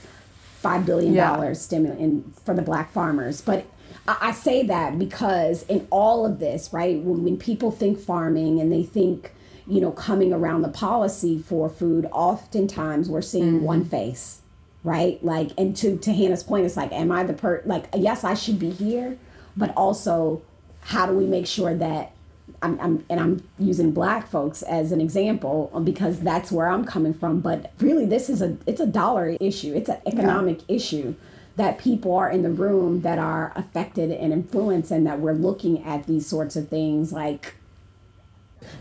five 0.60 0.86
billion 0.86 1.12
Yeah. 1.14 1.30
dollars 1.34 1.60
stimulus 1.60 1.98
in, 1.98 2.32
for 2.44 2.54
the 2.54 2.62
black 2.62 2.92
farmers. 2.92 3.40
But 3.40 3.64
I, 4.08 4.32
say 4.32 4.64
that 4.64 4.98
because 4.98 5.62
in 5.64 5.86
all 5.90 6.26
of 6.26 6.40
this, 6.40 6.72
right, 6.72 6.98
when, 6.98 7.22
when 7.22 7.36
people 7.36 7.70
think 7.70 8.00
farming 8.00 8.60
and 8.60 8.72
they 8.72 8.82
think, 8.82 9.32
you 9.66 9.80
know, 9.80 9.92
coming 9.92 10.32
around 10.32 10.62
the 10.62 10.68
policy 10.68 11.38
for 11.38 11.68
food, 11.68 12.08
oftentimes 12.10 13.08
we're 13.08 13.22
seeing 13.22 13.62
one 13.62 13.84
face, 13.84 14.40
right? 14.82 15.22
Like, 15.24 15.50
and 15.56 15.76
to 15.76 15.96
to 15.98 16.12
Hannah's 16.12 16.42
point, 16.42 16.66
it's 16.66 16.76
like, 16.76 16.90
am 16.92 17.12
I 17.12 17.22
the 17.22 17.32
per 17.32 17.62
like? 17.64 17.86
Yes, 17.94 18.24
I 18.24 18.34
should 18.34 18.58
be 18.58 18.70
here, 18.70 19.16
but 19.56 19.72
also, 19.76 20.42
how 20.80 21.06
do 21.06 21.12
we 21.12 21.26
make 21.26 21.46
sure 21.46 21.74
that 21.74 22.12
I'm, 22.60 22.80
I'm 22.80 23.04
and 23.08 23.20
I'm 23.20 23.48
using 23.60 23.92
black 23.92 24.26
folks 24.26 24.62
as 24.62 24.90
an 24.90 25.00
example 25.00 25.70
um, 25.72 25.84
because 25.84 26.20
that's 26.20 26.50
where 26.50 26.66
I'm 26.66 26.84
coming 26.84 27.14
from. 27.14 27.40
But 27.40 27.70
really, 27.78 28.06
this 28.06 28.28
is 28.28 28.42
a 28.42 28.56
it's 28.66 28.80
a 28.80 28.86
dollar 28.86 29.36
issue. 29.40 29.74
It's 29.74 29.88
an 29.88 30.00
economic 30.06 30.60
issue 30.66 31.14
that 31.56 31.78
people 31.78 32.14
are 32.14 32.30
in 32.30 32.42
the 32.42 32.50
room 32.50 33.02
that 33.02 33.18
are 33.18 33.52
affected 33.54 34.10
and 34.10 34.32
influenced, 34.32 34.90
and 34.90 35.06
that 35.06 35.20
we're 35.20 35.34
looking 35.34 35.84
at 35.84 36.06
these 36.06 36.26
sorts 36.26 36.56
of 36.56 36.68
things 36.68 37.12
like 37.12 37.54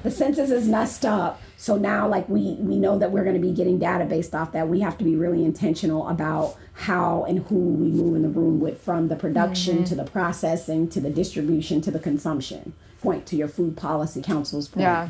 the 0.04 0.12
census 0.12 0.52
is 0.52 0.68
messed 0.68 1.06
up. 1.06 1.42
So 1.58 1.76
now, 1.76 2.08
like 2.08 2.28
we 2.30 2.54
we 2.60 2.78
know 2.78 2.98
that 2.98 3.12
we're 3.12 3.24
going 3.24 3.36
to 3.36 3.42
be 3.42 3.52
getting 3.52 3.80
data 3.80 4.06
based 4.06 4.34
off 4.34 4.52
that. 4.54 4.68
We 4.68 4.80
have 4.82 4.98
to 5.00 5.04
be 5.04 5.16
really 5.16 5.44
intentional 5.44 6.08
about 6.08 6.56
how 6.74 7.26
and 7.26 7.46
who 7.48 7.56
we 7.56 7.90
move 7.90 8.16
in 8.16 8.22
the 8.22 8.30
room 8.30 8.60
with, 8.60 8.82
from 8.82 9.08
the 9.10 9.16
production 9.16 9.84
to 9.86 9.96
the 9.96 10.04
processing 10.04 10.88
to 10.90 11.00
the 11.00 11.10
distribution 11.10 11.82
to 11.82 11.92
the 11.92 12.00
consumption. 12.00 12.74
Point 13.02 13.26
to 13.28 13.36
your 13.36 13.48
food 13.48 13.78
policy 13.78 14.22
council's 14.22 14.68
point. 14.68 14.84
Yeah. 14.84 15.10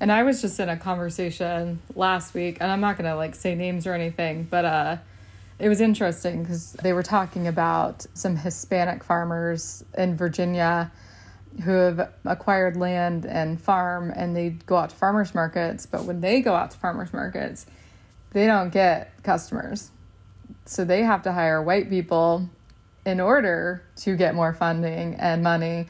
And 0.00 0.10
I 0.10 0.22
was 0.24 0.40
just 0.40 0.58
in 0.58 0.68
a 0.68 0.76
conversation 0.76 1.80
last 1.94 2.34
week, 2.34 2.58
and 2.60 2.72
I'm 2.72 2.80
not 2.80 2.96
going 2.96 3.08
to 3.08 3.14
like 3.14 3.34
say 3.34 3.54
names 3.54 3.86
or 3.86 3.94
anything, 3.94 4.48
but 4.50 4.64
uh, 4.64 4.96
it 5.62 5.68
was 5.68 5.80
interesting 5.80 6.42
because 6.42 6.72
they 6.72 6.92
were 6.92 7.04
talking 7.04 7.46
about 7.46 8.04
some 8.14 8.34
Hispanic 8.34 9.04
farmers 9.04 9.84
in 9.96 10.16
Virginia 10.16 10.90
who 11.62 11.70
have 11.70 12.10
acquired 12.24 12.76
land 12.76 13.24
and 13.24 13.62
farm, 13.62 14.12
and 14.14 14.34
they 14.34 14.50
go 14.50 14.76
out 14.76 14.90
to 14.90 14.96
farmers 14.96 15.36
markets. 15.36 15.86
But 15.86 16.02
when 16.04 16.20
they 16.20 16.40
go 16.40 16.56
out 16.56 16.72
to 16.72 16.78
farmers 16.78 17.12
markets, 17.12 17.66
they 18.32 18.46
don't 18.46 18.70
get 18.70 19.12
customers. 19.22 19.92
So 20.64 20.84
they 20.84 21.04
have 21.04 21.22
to 21.22 21.32
hire 21.32 21.62
white 21.62 21.88
people 21.88 22.50
in 23.06 23.20
order 23.20 23.84
to 23.98 24.16
get 24.16 24.34
more 24.34 24.52
funding 24.52 25.14
and 25.14 25.44
money 25.44 25.86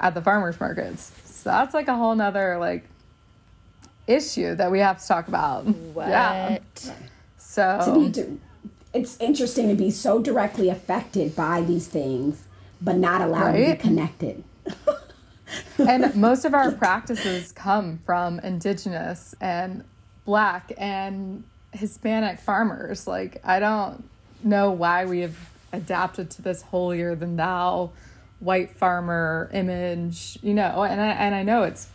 at 0.00 0.14
the 0.14 0.22
farmers 0.22 0.58
markets. 0.58 1.12
So 1.26 1.50
that's 1.50 1.74
like 1.74 1.88
a 1.88 1.94
whole 1.94 2.14
nother 2.14 2.56
like 2.56 2.84
issue 4.06 4.54
that 4.54 4.70
we 4.70 4.78
have 4.78 5.02
to 5.02 5.06
talk 5.06 5.28
about. 5.28 5.66
What? 5.66 6.08
Yeah. 6.08 6.58
So 7.36 8.10
it's 8.94 9.18
interesting 9.20 9.68
to 9.68 9.74
be 9.74 9.90
so 9.90 10.20
directly 10.22 10.68
affected 10.68 11.34
by 11.36 11.60
these 11.60 11.86
things 11.88 12.44
but 12.80 12.96
not 12.96 13.20
allowed 13.20 13.52
to 13.52 13.58
be 13.58 13.64
Right? 13.66 13.80
connected 13.80 14.44
and 15.78 16.14
most 16.14 16.44
of 16.44 16.54
our 16.54 16.72
practices 16.72 17.52
come 17.52 17.98
from 18.06 18.38
indigenous 18.40 19.34
and 19.40 19.84
black 20.24 20.72
and 20.78 21.44
Hispanic 21.72 22.38
farmers. 22.38 23.06
Like 23.06 23.40
I 23.44 23.58
don't 23.60 24.04
know 24.42 24.70
why 24.70 25.04
we 25.04 25.20
have 25.20 25.36
adapted 25.72 26.30
to 26.30 26.42
this 26.42 26.62
holier 26.62 27.14
than 27.14 27.36
thou 27.36 27.90
white 28.40 28.70
farmer 28.76 29.50
image, 29.52 30.38
you 30.42 30.54
know, 30.54 30.82
and 30.84 31.00
I 31.00 31.08
and 31.08 31.34
I 31.34 31.42
know 31.42 31.62
it's 31.64 31.88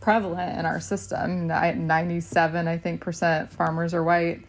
prevalent 0.00 0.58
in 0.58 0.66
our 0.66 0.80
system. 0.80 1.46
Ni- 1.48 1.74
97 1.74 2.68
I 2.68 2.78
think 2.78 3.00
percent 3.00 3.52
farmers 3.52 3.94
are 3.94 4.02
white. 4.02 4.42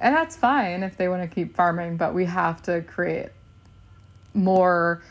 And 0.00 0.14
that's 0.14 0.36
fine 0.36 0.82
if 0.82 0.96
they 0.96 1.08
want 1.08 1.22
to 1.22 1.28
keep 1.28 1.54
farming, 1.54 1.98
but 1.98 2.14
we 2.14 2.24
have 2.24 2.62
to 2.62 2.80
create 2.82 3.28
more 4.32 5.02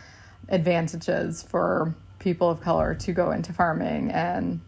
advantages 0.49 1.43
for 1.43 1.93
people 2.17 2.49
of 2.49 2.59
color 2.59 2.95
to 2.95 3.13
go 3.13 3.31
into 3.31 3.53
farming 3.53 4.11
and 4.11 4.59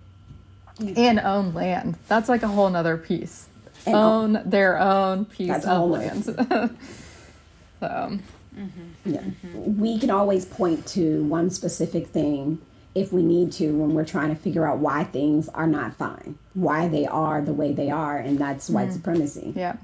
and 0.95 1.19
own 1.19 1.53
land. 1.53 1.97
That's 2.07 2.29
like 2.29 2.43
a 2.43 2.47
whole 2.47 2.69
nother 2.69 2.97
piece. 2.97 3.47
And 3.86 3.95
own 3.95 4.41
their 4.45 4.79
own 4.79 5.25
piece 5.25 5.65
of 5.65 5.89
land. 5.89 6.23
so 6.25 6.38
mm-hmm. 7.81 8.21
Yeah. 9.05 9.21
Mm-hmm. 9.21 9.79
We 9.79 9.99
can 9.99 10.12
always 10.12 10.45
point 10.45 10.86
to 10.88 11.23
one 11.23 11.49
specific 11.49 12.07
thing 12.07 12.60
if 12.93 13.12
we 13.12 13.23
need 13.23 13.51
to 13.53 13.71
when 13.71 13.93
we're 13.93 14.05
trying 14.05 14.29
to 14.29 14.36
figure 14.36 14.67
out 14.67 14.77
why 14.77 15.03
things 15.05 15.49
are 15.49 15.67
not 15.67 15.95
fine, 15.95 16.38
why 16.53 16.88
they 16.88 17.07
are 17.07 17.41
the 17.41 17.53
way 17.53 17.73
they 17.73 17.89
are, 17.89 18.17
and 18.17 18.38
that's 18.38 18.69
white 18.69 18.89
mm. 18.89 18.93
supremacy. 18.93 19.53
yeah. 19.55 19.77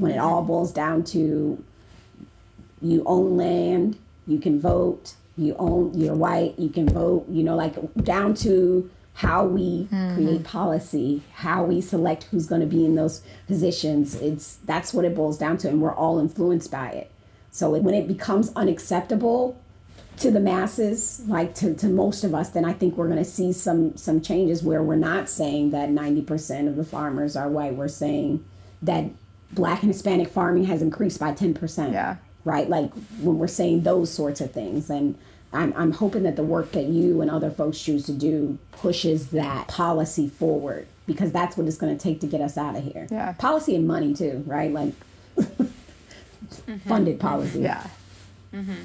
When 0.00 0.12
it 0.12 0.16
mm-hmm. 0.16 0.24
all 0.24 0.42
boils 0.42 0.72
down 0.72 1.04
to 1.04 1.62
you 2.80 3.02
own 3.04 3.36
land, 3.36 3.98
you 4.26 4.38
can 4.38 4.60
vote, 4.60 5.14
you 5.36 5.54
own, 5.58 5.92
you're 5.98 6.14
white, 6.14 6.58
you 6.58 6.70
can 6.70 6.88
vote, 6.88 7.26
you 7.28 7.42
know, 7.42 7.56
like 7.56 7.76
down 7.96 8.34
to 8.34 8.90
how 9.14 9.44
we 9.44 9.86
mm-hmm. 9.92 10.14
create 10.14 10.44
policy, 10.44 11.22
how 11.34 11.64
we 11.64 11.80
select 11.80 12.24
who's 12.24 12.46
going 12.46 12.62
to 12.62 12.66
be 12.66 12.84
in 12.84 12.94
those 12.94 13.22
positions. 13.46 14.14
It's 14.14 14.56
that's 14.64 14.94
what 14.94 15.04
it 15.04 15.14
boils 15.14 15.36
down 15.36 15.58
to, 15.58 15.68
and 15.68 15.82
we're 15.82 15.94
all 15.94 16.18
influenced 16.18 16.70
by 16.70 16.90
it. 16.90 17.10
So 17.50 17.70
when 17.70 17.94
it 17.94 18.08
becomes 18.08 18.52
unacceptable 18.56 19.60
to 20.18 20.30
the 20.30 20.40
masses, 20.40 21.22
like 21.26 21.54
to, 21.56 21.74
to 21.74 21.88
most 21.88 22.24
of 22.24 22.34
us, 22.34 22.50
then 22.50 22.64
I 22.64 22.72
think 22.72 22.96
we're 22.96 23.08
going 23.08 23.18
to 23.18 23.24
see 23.24 23.52
some 23.52 23.96
some 23.96 24.20
changes 24.20 24.62
where 24.62 24.82
we're 24.82 24.96
not 24.96 25.28
saying 25.28 25.70
that 25.70 25.88
90% 25.90 26.68
of 26.68 26.76
the 26.76 26.84
farmers 26.84 27.36
are 27.36 27.48
white. 27.48 27.74
We're 27.74 27.88
saying 27.88 28.44
that 28.82 29.04
black 29.52 29.82
and 29.82 29.92
Hispanic 29.92 30.28
farming 30.28 30.64
has 30.64 30.82
increased 30.82 31.20
by 31.20 31.32
10%. 31.32 31.92
Yeah. 31.92 32.16
Right? 32.44 32.68
Like 32.68 32.92
when 33.20 33.38
we're 33.38 33.48
saying 33.48 33.82
those 33.82 34.10
sorts 34.10 34.40
of 34.40 34.52
things. 34.52 34.88
And 34.90 35.18
I'm, 35.52 35.72
I'm 35.76 35.92
hoping 35.92 36.22
that 36.22 36.36
the 36.36 36.42
work 36.42 36.72
that 36.72 36.84
you 36.84 37.20
and 37.20 37.30
other 37.30 37.50
folks 37.50 37.80
choose 37.80 38.06
to 38.06 38.12
do 38.12 38.58
pushes 38.72 39.28
that 39.28 39.68
policy 39.68 40.28
forward 40.28 40.86
because 41.06 41.32
that's 41.32 41.56
what 41.56 41.66
it's 41.66 41.76
going 41.76 41.96
to 41.96 42.02
take 42.02 42.20
to 42.20 42.26
get 42.26 42.40
us 42.40 42.56
out 42.56 42.76
of 42.76 42.84
here. 42.84 43.08
Yeah. 43.10 43.32
Policy 43.32 43.74
and 43.74 43.86
money 43.86 44.14
too, 44.14 44.44
right? 44.46 44.72
Like 44.72 44.94
funded 46.86 47.18
policy. 47.18 47.60
Yeah. 47.60 47.86
Mm-hmm. 48.54 48.84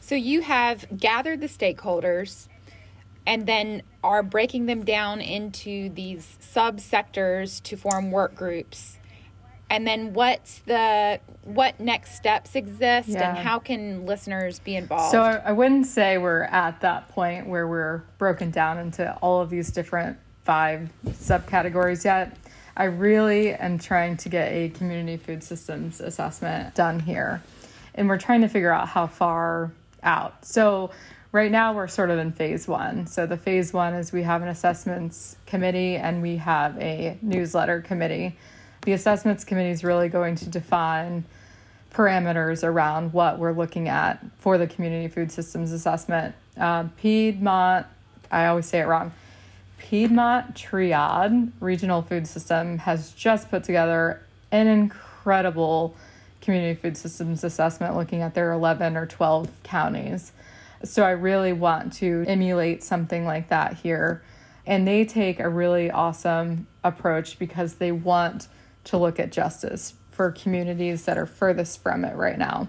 So 0.00 0.14
you 0.14 0.42
have 0.42 0.86
gathered 0.98 1.40
the 1.40 1.46
stakeholders 1.46 2.48
and 3.26 3.46
then 3.46 3.82
are 4.02 4.22
breaking 4.22 4.66
them 4.66 4.84
down 4.84 5.20
into 5.20 5.88
these 5.90 6.36
subsectors 6.40 7.62
to 7.62 7.76
form 7.76 8.10
work 8.10 8.34
groups. 8.34 8.98
And 9.72 9.86
then 9.86 10.12
what's 10.12 10.58
the 10.60 11.18
what 11.44 11.80
next 11.80 12.14
steps 12.14 12.54
exist 12.54 13.08
Yeah. 13.08 13.30
and 13.30 13.38
how 13.38 13.58
can 13.58 14.04
listeners 14.04 14.58
be 14.58 14.76
involved 14.76 15.10
So 15.10 15.22
I, 15.22 15.36
I 15.36 15.52
wouldn't 15.52 15.86
say 15.86 16.18
we're 16.18 16.42
at 16.42 16.80
that 16.82 17.08
point 17.08 17.46
where 17.46 17.66
we're 17.66 18.02
broken 18.18 18.50
down 18.50 18.78
into 18.78 19.12
all 19.22 19.40
of 19.40 19.48
these 19.48 19.72
different 19.72 20.18
five 20.44 20.90
subcategories 21.06 22.04
yet. 22.04 22.36
I 22.76 22.84
really 22.84 23.54
am 23.54 23.78
trying 23.78 24.18
to 24.18 24.28
get 24.28 24.52
a 24.52 24.68
community 24.68 25.16
food 25.16 25.42
systems 25.42 26.00
assessment 26.00 26.74
done 26.74 27.00
here. 27.00 27.42
And 27.94 28.08
we're 28.08 28.18
trying 28.18 28.42
to 28.42 28.48
figure 28.48 28.72
out 28.72 28.88
how 28.88 29.06
far 29.06 29.72
out. 30.02 30.44
So 30.44 30.90
right 31.32 31.50
now 31.50 31.72
we're 31.74 31.88
sort 31.88 32.10
of 32.10 32.18
in 32.18 32.32
phase 32.32 32.68
one. 32.68 33.06
So 33.06 33.26
the 33.26 33.36
phase 33.36 33.72
one 33.72 33.94
is 33.94 34.12
we 34.12 34.22
have 34.22 34.42
an 34.42 34.48
assessments 34.48 35.36
committee 35.46 35.96
and 35.96 36.20
we 36.22 36.36
have 36.36 36.78
a 36.78 37.18
newsletter 37.22 37.80
committee. 37.80 38.36
The 38.82 38.92
assessments 38.92 39.44
committee 39.44 39.70
is 39.70 39.84
really 39.84 40.08
going 40.08 40.34
to 40.36 40.48
define 40.48 41.24
parameters 41.92 42.64
around 42.64 43.12
what 43.12 43.38
we're 43.38 43.52
looking 43.52 43.88
at 43.88 44.24
for 44.38 44.58
the 44.58 44.66
community 44.66 45.06
food 45.06 45.30
systems 45.30 45.70
assessment. 45.70 46.34
Uh, 46.56 46.84
Piedmont, 46.96 47.86
I 48.30 48.46
always 48.46 48.66
say 48.66 48.80
it 48.80 48.86
wrong. 48.86 49.12
Piedmont 49.78 50.56
Triad 50.56 51.52
Regional 51.60 52.02
Food 52.02 52.26
System 52.26 52.78
has 52.78 53.12
just 53.12 53.50
put 53.50 53.62
together 53.62 54.22
an 54.50 54.66
incredible 54.66 55.94
community 56.40 56.80
food 56.80 56.96
systems 56.96 57.44
assessment 57.44 57.96
looking 57.96 58.20
at 58.20 58.34
their 58.34 58.52
11 58.52 58.96
or 58.96 59.06
12 59.06 59.48
counties. 59.62 60.32
So 60.82 61.04
I 61.04 61.10
really 61.10 61.52
want 61.52 61.92
to 61.94 62.24
emulate 62.26 62.82
something 62.82 63.24
like 63.24 63.48
that 63.48 63.74
here. 63.74 64.22
And 64.66 64.86
they 64.86 65.04
take 65.04 65.38
a 65.38 65.48
really 65.48 65.90
awesome 65.90 66.66
approach 66.82 67.38
because 67.38 67.74
they 67.74 67.92
want 67.92 68.48
to 68.84 68.96
look 68.96 69.18
at 69.20 69.32
justice 69.32 69.94
for 70.10 70.30
communities 70.30 71.04
that 71.04 71.18
are 71.18 71.26
furthest 71.26 71.82
from 71.82 72.04
it 72.04 72.14
right 72.14 72.38
now. 72.38 72.68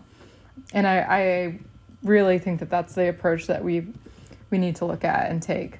And 0.74 0.88
I, 0.88 1.00
I 1.00 1.60
really 2.04 2.40
think 2.40 2.60
that 2.60 2.70
that's 2.70 2.96
the 2.96 3.10
approach 3.10 3.48
that 3.48 3.64
we 3.64 3.88
we 4.50 4.58
need 4.60 4.76
to 4.78 4.86
look 4.86 5.04
at 5.04 5.32
and 5.32 5.42
take. 5.42 5.80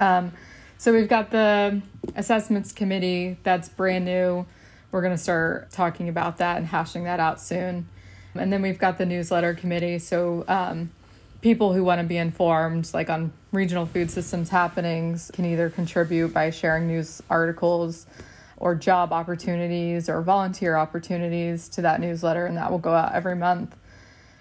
Um, 0.00 0.32
so 0.78 0.92
we've 0.92 1.08
got 1.08 1.30
the 1.30 1.80
assessments 2.16 2.72
committee 2.72 3.38
that's 3.44 3.68
brand 3.68 4.04
new. 4.04 4.46
We're 4.90 5.00
going 5.00 5.14
to 5.14 5.22
start 5.22 5.70
talking 5.70 6.08
about 6.08 6.38
that 6.38 6.56
and 6.56 6.66
hashing 6.66 7.04
that 7.04 7.20
out 7.20 7.40
soon. 7.40 7.88
And 8.34 8.52
then 8.52 8.62
we've 8.62 8.78
got 8.78 8.98
the 8.98 9.06
newsletter 9.06 9.54
committee. 9.54 10.00
So 10.00 10.44
um, 10.48 10.90
people 11.40 11.72
who 11.72 11.84
want 11.84 12.00
to 12.00 12.06
be 12.06 12.16
informed, 12.16 12.92
like 12.92 13.08
on 13.08 13.32
regional 13.52 13.86
food 13.86 14.10
systems 14.10 14.48
happenings, 14.50 15.30
can 15.32 15.44
either 15.44 15.70
contribute 15.70 16.34
by 16.34 16.50
sharing 16.50 16.88
news 16.88 17.22
articles 17.30 18.06
or 18.64 18.74
job 18.74 19.12
opportunities 19.12 20.08
or 20.08 20.22
volunteer 20.22 20.74
opportunities 20.74 21.68
to 21.68 21.82
that 21.82 22.00
newsletter, 22.00 22.46
and 22.46 22.56
that 22.56 22.70
will 22.70 22.78
go 22.78 22.94
out 22.94 23.12
every 23.12 23.36
month. 23.36 23.76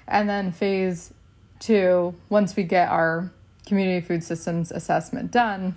And 0.08 0.30
then 0.30 0.54
phase 0.54 1.14
two, 1.60 2.16
once 2.30 2.56
we 2.56 2.64
get 2.64 2.88
our 2.88 3.30
community 3.68 4.00
food 4.00 4.24
systems 4.24 4.72
assessment 4.72 5.30
done, 5.30 5.76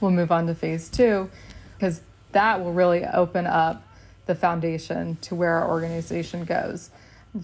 we'll 0.00 0.10
move 0.10 0.32
on 0.32 0.48
to 0.48 0.54
phase 0.54 0.88
two 0.88 1.30
because 1.76 2.02
that 2.32 2.60
will 2.60 2.72
really 2.72 3.04
open 3.04 3.46
up 3.46 3.84
the 4.26 4.34
foundation 4.34 5.16
to 5.20 5.36
where 5.36 5.54
our 5.54 5.70
organization 5.70 6.44
goes. 6.44 6.90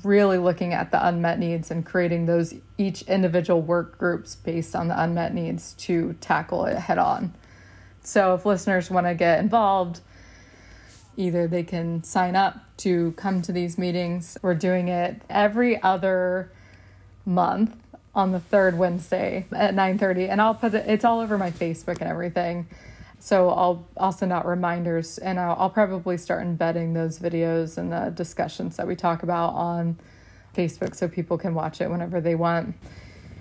Really 0.02 0.38
looking 0.38 0.72
at 0.72 0.90
the 0.90 1.06
unmet 1.06 1.38
needs 1.38 1.70
and 1.70 1.86
creating 1.86 2.26
those 2.26 2.52
each 2.76 3.02
individual 3.02 3.62
work 3.62 3.96
groups 3.96 4.34
based 4.34 4.74
on 4.74 4.88
the 4.88 5.00
unmet 5.00 5.34
needs 5.34 5.74
to 5.74 6.14
tackle 6.20 6.64
it 6.64 6.76
head 6.76 6.98
on. 6.98 7.32
So 8.02 8.34
if 8.34 8.44
listeners 8.44 8.90
want 8.90 9.06
to 9.06 9.14
get 9.14 9.38
involved, 9.38 10.00
either 11.16 11.46
they 11.46 11.62
can 11.62 12.04
sign 12.04 12.36
up 12.36 12.58
to 12.78 13.12
come 13.12 13.42
to 13.42 13.52
these 13.52 13.78
meetings. 13.78 14.36
We're 14.42 14.54
doing 14.54 14.88
it 14.88 15.22
every 15.30 15.82
other 15.82 16.50
month 17.24 17.76
on 18.14 18.32
the 18.32 18.40
third 18.40 18.78
Wednesday 18.78 19.46
at 19.52 19.74
9:30 19.74 20.28
and 20.28 20.40
I'll 20.40 20.54
put 20.54 20.74
it 20.74 20.88
it's 20.88 21.04
all 21.04 21.20
over 21.20 21.36
my 21.36 21.50
Facebook 21.50 22.00
and 22.00 22.10
everything. 22.10 22.66
So 23.18 23.50
I'll 23.50 23.86
I'll 23.96 24.12
send 24.12 24.32
out 24.32 24.46
reminders 24.46 25.18
and 25.18 25.38
I'll, 25.38 25.56
I'll 25.58 25.70
probably 25.70 26.16
start 26.16 26.42
embedding 26.42 26.94
those 26.94 27.18
videos 27.18 27.76
and 27.76 27.92
the 27.92 28.10
discussions 28.14 28.76
that 28.76 28.86
we 28.86 28.96
talk 28.96 29.22
about 29.22 29.54
on 29.54 29.98
Facebook 30.54 30.94
so 30.94 31.08
people 31.08 31.36
can 31.36 31.54
watch 31.54 31.80
it 31.80 31.90
whenever 31.90 32.20
they 32.20 32.34
want. 32.34 32.74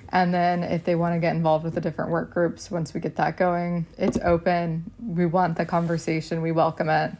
And 0.10 0.34
then 0.34 0.64
if 0.64 0.84
they 0.84 0.96
want 0.96 1.16
to 1.16 1.20
get 1.20 1.36
involved 1.36 1.64
with 1.66 1.74
the 1.74 1.82
different 1.82 2.12
work 2.12 2.32
groups, 2.32 2.70
once 2.70 2.94
we 2.94 3.00
get 3.00 3.16
that 3.16 3.38
going, 3.38 3.86
it's 3.98 4.18
open. 4.24 4.92
We 5.04 5.26
want 5.26 5.58
the 5.58 5.66
conversation. 5.66 6.42
We 6.42 6.52
welcome 6.52 6.90
it. 6.90 7.12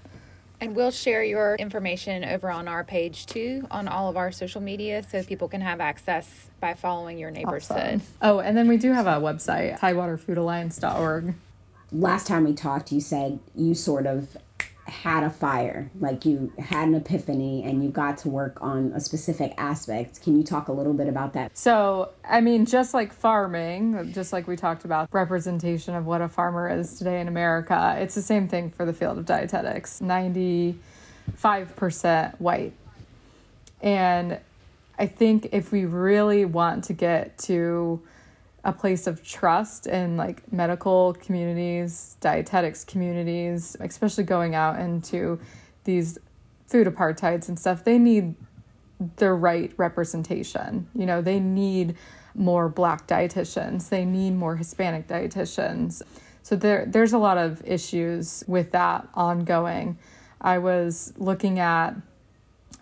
And 0.65 0.75
we'll 0.75 0.89
share 0.89 1.23
your 1.23 1.56
information 1.58 2.23
over 2.25 2.49
on 2.49 2.67
our 2.67 2.84
page 2.84 3.28
too, 3.28 3.67
on 3.69 3.88
all 3.88 4.10
of 4.10 4.17
our 4.17 4.32
social 4.32 4.62
media, 4.62 5.04
so 5.04 5.21
people 5.23 5.47
can 5.47 5.62
have 5.62 5.80
access 5.80 6.47
by 6.60 6.73
following 6.73 7.19
your 7.19 7.30
neighbor's 7.30 7.69
Awesome. 7.69 7.99
food. 7.99 8.08
Oh, 8.23 8.39
and 8.39 8.58
then 8.58 8.67
we 8.67 8.78
do 8.78 8.91
have 8.91 9.06
a 9.06 9.21
website, 9.23 9.78
tidewaterfoodalliance.org. 9.78 11.36
last 11.91 12.25
time 12.25 12.45
we 12.45 12.54
talked, 12.54 12.91
you 12.91 12.99
said 12.99 13.38
you 13.54 13.75
sort 13.75 14.08
of 14.08 14.36
had 14.86 15.24
a 15.24 15.30
fire, 15.32 15.89
like 16.00 16.26
you 16.26 16.54
had 16.60 16.88
an 16.88 16.95
epiphany 16.95 17.63
and 17.63 17.84
you 17.84 17.89
got 17.89 18.19
to 18.19 18.30
work 18.30 18.58
on 18.62 18.91
a 18.93 19.00
specific 19.00 19.54
aspect. 19.58 20.21
Can 20.21 20.38
you 20.38 20.43
talk 20.43 20.67
a 20.67 20.71
little 20.71 20.93
bit 20.93 21.08
about 21.08 21.34
that? 21.34 21.58
So, 21.58 22.12
I 22.24 22.39
mean, 22.41 22.67
just 22.67 22.93
like 22.93 23.12
farming, 23.12 24.13
just 24.13 24.32
like 24.32 24.48
we 24.48 24.56
talked 24.56 24.86
about 24.86 25.10
representation 25.12 25.95
of 25.95 26.06
what 26.06 26.21
a 26.21 26.30
farmer 26.30 26.69
is 26.69 27.00
today 27.00 27.19
in 27.19 27.28
America, 27.28 27.98
it's 28.00 28.13
the 28.13 28.21
same 28.21 28.48
thing 28.48 28.69
for 28.69 28.86
the 28.86 28.93
field 28.93 29.17
of 29.17 29.26
dietetics 29.26 30.00
95% 30.02 30.76
white. 32.39 32.74
And 33.82 34.39
I 35.00 35.08
think 35.08 35.50
if 35.52 35.71
we 35.71 35.86
really 35.86 36.45
want 36.45 36.84
to 36.86 36.93
get 36.93 37.39
to 37.39 38.02
a 38.65 38.73
place 38.73 39.06
of 39.06 39.23
trust 39.23 39.86
in 39.86 40.17
like 40.17 40.51
medical 40.51 41.13
communities, 41.13 42.17
dietetics 42.19 42.84
communities, 42.84 43.78
especially 43.80 44.23
going 44.23 44.56
out 44.56 44.80
into 44.80 45.39
these 45.84 46.17
food 46.65 46.88
apartheids 46.88 47.47
and 47.47 47.60
stuff, 47.60 47.84
they 47.84 47.99
need 47.99 48.34
the 49.17 49.32
right 49.32 49.71
representation. 49.78 50.88
You 50.95 51.06
know, 51.06 51.21
they 51.21 51.39
need 51.39 51.95
more 52.34 52.67
black 52.67 53.08
dietitians, 53.08 53.89
they 53.89 54.04
need 54.04 54.32
more 54.32 54.56
Hispanic 54.56 55.08
dietitians. 55.08 56.01
So 56.41 56.56
there 56.56 56.86
there's 56.88 57.13
a 57.13 57.17
lot 57.19 57.38
of 57.38 57.62
issues 57.65 58.43
with 58.47 58.71
that 58.71 59.08
ongoing. 59.13 59.97
I 60.41 60.58
was 60.58 61.13
looking 61.17 61.60
at 61.60 61.95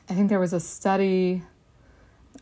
I 0.10 0.14
think 0.14 0.30
there 0.30 0.40
was 0.40 0.54
a 0.54 0.60
study 0.60 1.44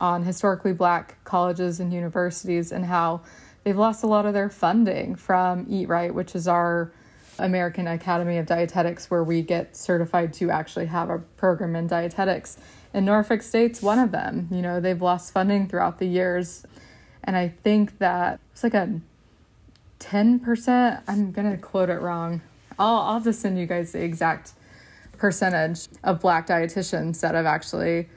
on 0.01 0.23
historically 0.23 0.73
black 0.73 1.23
colleges 1.23 1.79
and 1.79 1.93
universities 1.93 2.71
and 2.71 2.85
how 2.85 3.21
they've 3.63 3.77
lost 3.77 4.03
a 4.03 4.07
lot 4.07 4.25
of 4.25 4.33
their 4.33 4.49
funding 4.49 5.15
from 5.15 5.65
Eat 5.69 5.87
Right, 5.87 6.13
which 6.13 6.35
is 6.35 6.47
our 6.47 6.91
American 7.37 7.87
Academy 7.87 8.37
of 8.37 8.47
Dietetics, 8.47 9.11
where 9.11 9.23
we 9.23 9.43
get 9.43 9.77
certified 9.77 10.33
to 10.33 10.49
actually 10.49 10.87
have 10.87 11.09
a 11.09 11.19
program 11.19 11.75
in 11.75 11.87
dietetics. 11.87 12.57
And 12.93 13.05
Norfolk 13.05 13.43
State's 13.43 13.81
one 13.81 13.99
of 13.99 14.11
them. 14.11 14.47
You 14.51 14.61
know, 14.61 14.81
they've 14.81 15.01
lost 15.01 15.31
funding 15.31 15.67
throughout 15.67 15.99
the 15.99 16.07
years. 16.07 16.65
And 17.23 17.37
I 17.37 17.49
think 17.63 17.99
that 17.99 18.39
it's 18.51 18.63
like 18.63 18.73
a 18.73 18.99
10%, 19.99 21.03
I'm 21.07 21.31
going 21.31 21.49
to 21.49 21.57
quote 21.57 21.89
it 21.89 22.01
wrong. 22.01 22.41
I'll, 22.79 22.97
I'll 22.97 23.21
to 23.21 23.33
send 23.33 23.59
you 23.59 23.67
guys 23.67 23.91
the 23.91 24.03
exact 24.03 24.53
percentage 25.17 25.87
of 26.03 26.19
black 26.19 26.47
dietitians 26.47 27.21
that 27.21 27.35
have 27.35 27.45
actually 27.45 28.09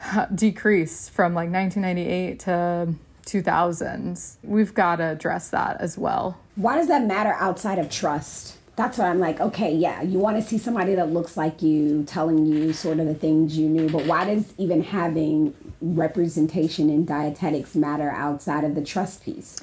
decreased 0.34 1.10
from 1.10 1.34
like 1.34 1.50
1998 1.50 2.40
to 2.40 2.94
2000s. 3.26 4.36
We've 4.42 4.72
got 4.72 4.96
to 4.96 5.04
address 5.04 5.50
that 5.50 5.80
as 5.80 5.98
well. 5.98 6.38
Why 6.54 6.76
does 6.76 6.88
that 6.88 7.04
matter 7.04 7.32
outside 7.34 7.78
of 7.78 7.90
trust? 7.90 8.56
That's 8.76 8.98
what 8.98 9.06
I'm 9.06 9.18
like, 9.18 9.40
okay, 9.40 9.74
yeah, 9.74 10.02
you 10.02 10.18
want 10.18 10.36
to 10.36 10.42
see 10.42 10.58
somebody 10.58 10.94
that 10.96 11.10
looks 11.10 11.36
like 11.36 11.62
you 11.62 12.04
telling 12.04 12.44
you 12.44 12.74
sort 12.74 13.00
of 13.00 13.06
the 13.06 13.14
things 13.14 13.56
you 13.56 13.68
knew, 13.68 13.88
but 13.88 14.04
why 14.04 14.26
does 14.26 14.52
even 14.58 14.82
having 14.82 15.54
representation 15.80 16.90
in 16.90 17.06
dietetics 17.06 17.74
matter 17.74 18.10
outside 18.10 18.64
of 18.64 18.74
the 18.74 18.84
trust 18.84 19.24
piece? 19.24 19.62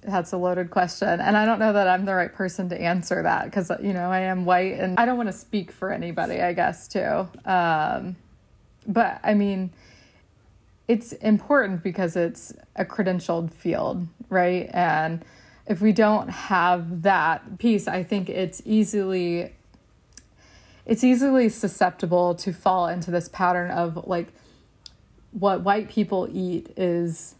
That's 0.00 0.32
a 0.32 0.38
loaded 0.38 0.70
question. 0.70 1.20
And 1.20 1.36
I 1.36 1.44
don't 1.44 1.58
know 1.58 1.72
that 1.74 1.86
I'm 1.86 2.06
the 2.06 2.14
right 2.14 2.32
person 2.32 2.68
to 2.70 2.80
answer 2.80 3.22
that 3.22 3.46
because, 3.46 3.70
you 3.82 3.92
know, 3.92 4.10
I 4.10 4.20
am 4.20 4.46
white 4.46 4.78
and 4.78 4.98
I 4.98 5.04
don't 5.04 5.16
want 5.16 5.28
to 5.28 5.34
speak 5.34 5.70
for 5.70 5.92
anybody, 5.92 6.40
I 6.40 6.52
guess, 6.54 6.88
too. 6.88 7.28
Um, 7.44 8.16
but 8.86 9.20
I 9.22 9.34
mean, 9.34 9.70
it's 10.88 11.12
important 11.14 11.82
because 11.82 12.16
it's 12.16 12.52
a 12.76 12.84
credentialed 12.84 13.52
field, 13.52 14.06
right? 14.28 14.70
And 14.72 15.24
if 15.66 15.80
we 15.80 15.92
don't 15.92 16.28
have 16.28 17.02
that 17.02 17.58
piece, 17.58 17.88
I 17.88 18.02
think 18.02 18.28
it's 18.28 18.62
easily 18.64 19.52
it's 20.84 21.02
easily 21.02 21.48
susceptible 21.48 22.36
to 22.36 22.52
fall 22.52 22.86
into 22.86 23.10
this 23.10 23.28
pattern 23.28 23.72
of 23.72 24.06
like 24.06 24.28
what 25.32 25.62
white 25.62 25.90
people 25.90 26.28
eat 26.32 26.72
is 26.76 27.34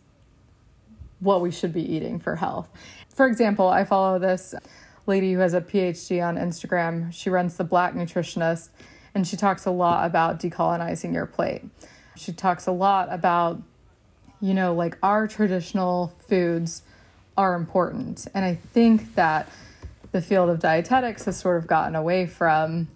what 1.21 1.41
we 1.41 1.53
should 1.53 1.73
be 1.73 1.95
eating 1.95 2.19
for 2.19 2.37
health. 2.37 2.69
For 3.09 3.27
example, 3.27 3.69
I 3.69 3.85
follow 3.85 4.19
this 4.19 4.55
lady 5.07 5.33
who 5.33 5.39
has 5.39 5.55
a 5.55 5.61
PhD 5.61 6.27
on 6.27 6.37
Instagram. 6.37 7.13
She 7.13 7.31
runs 7.31 7.57
the 7.57 7.65
Black 7.65 7.95
Nutritionist 7.95 8.71
And 9.17 9.27
she 9.27 9.39
talks 9.39 9.65
a 9.65 9.71
lot 9.71 10.05
about 10.05 10.39
decolonizing 10.41 11.15
your 11.15 11.25
plate. 11.25 11.63
She 12.17 12.35
talks 12.35 12.67
a 12.67 12.71
lot 12.71 13.09
about, 13.11 13.63
you 14.43 14.53
know, 14.53 14.75
like 14.75 14.99
our 15.03 15.27
traditional 15.27 16.09
foods 16.29 16.83
are 17.35 17.55
important. 17.55 18.27
And 18.35 18.45
I 18.45 18.57
think 18.57 19.15
that 19.15 19.49
the 20.13 20.21
field 20.21 20.51
of 20.51 20.61
dietetics 20.61 21.25
has 21.25 21.39
sort 21.39 21.57
of 21.57 21.67
gotten 21.67 21.97
away 21.97 22.27
from 22.27 22.89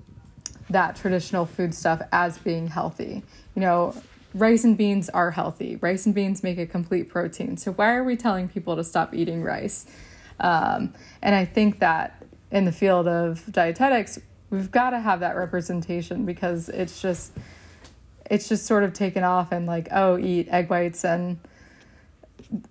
that 0.69 0.95
traditional 0.95 1.47
food 1.47 1.75
stuff 1.75 2.03
as 2.13 2.37
being 2.37 2.69
healthy. 2.69 3.23
You 3.55 3.63
know, 3.63 3.95
rice 4.35 4.63
and 4.63 4.77
beans 4.77 5.09
are 5.09 5.31
healthy. 5.31 5.77
Rice 5.77 6.05
and 6.05 6.15
beans 6.15 6.43
make 6.43 6.59
a 6.59 6.67
complete 6.67 7.09
protein. 7.09 7.57
So 7.57 7.73
why 7.73 7.95
are 7.95 8.05
we 8.05 8.15
telling 8.15 8.47
people 8.47 8.77
to 8.77 8.85
stop 8.85 9.15
eating 9.15 9.43
rice? 9.43 9.87
Um, 10.39 10.93
and 11.23 11.35
I 11.35 11.47
think 11.47 11.79
that 11.79 12.23
in 12.51 12.67
the 12.67 12.73
field 12.73 13.09
of 13.09 13.51
dietetics, 13.51 14.19
we've 14.51 14.71
got 14.71 14.91
to 14.91 15.01
have 15.01 15.21
that 15.21 15.37
representation 15.37 16.25
because 16.25 16.69
it's 16.69 17.01
just 17.01 17.33
it's 18.31 18.49
just 18.49 18.67
sort 18.67 18.85
of 18.85 18.93
taken 18.93 19.25
off 19.25 19.53
and 19.53 19.67
like 19.67 19.89
oh 19.91 20.19
eat 20.19 20.49
egg 20.51 20.69
whites 20.71 21.05
and 21.05 21.39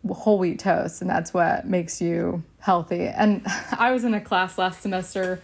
whole 0.09 0.37
wheat 0.37 0.59
toast 0.59 1.01
and 1.01 1.09
that's 1.09 1.33
what 1.33 1.65
makes 1.65 2.01
you 2.01 2.43
healthy. 2.59 3.07
And 3.07 3.41
i 3.71 3.91
was 3.91 4.03
in 4.03 4.13
a 4.13 4.21
class 4.21 4.57
last 4.57 4.81
semester 4.81 5.41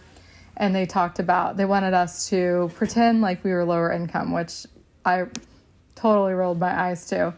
and 0.56 0.74
they 0.74 0.86
talked 0.86 1.18
about 1.18 1.56
they 1.56 1.64
wanted 1.64 1.94
us 1.94 2.28
to 2.30 2.70
pretend 2.74 3.20
like 3.20 3.42
we 3.44 3.50
were 3.50 3.64
lower 3.64 3.92
income 3.92 4.32
which 4.32 4.66
i 5.04 5.26
totally 5.96 6.34
rolled 6.34 6.60
my 6.60 6.88
eyes 6.88 7.06
to. 7.06 7.34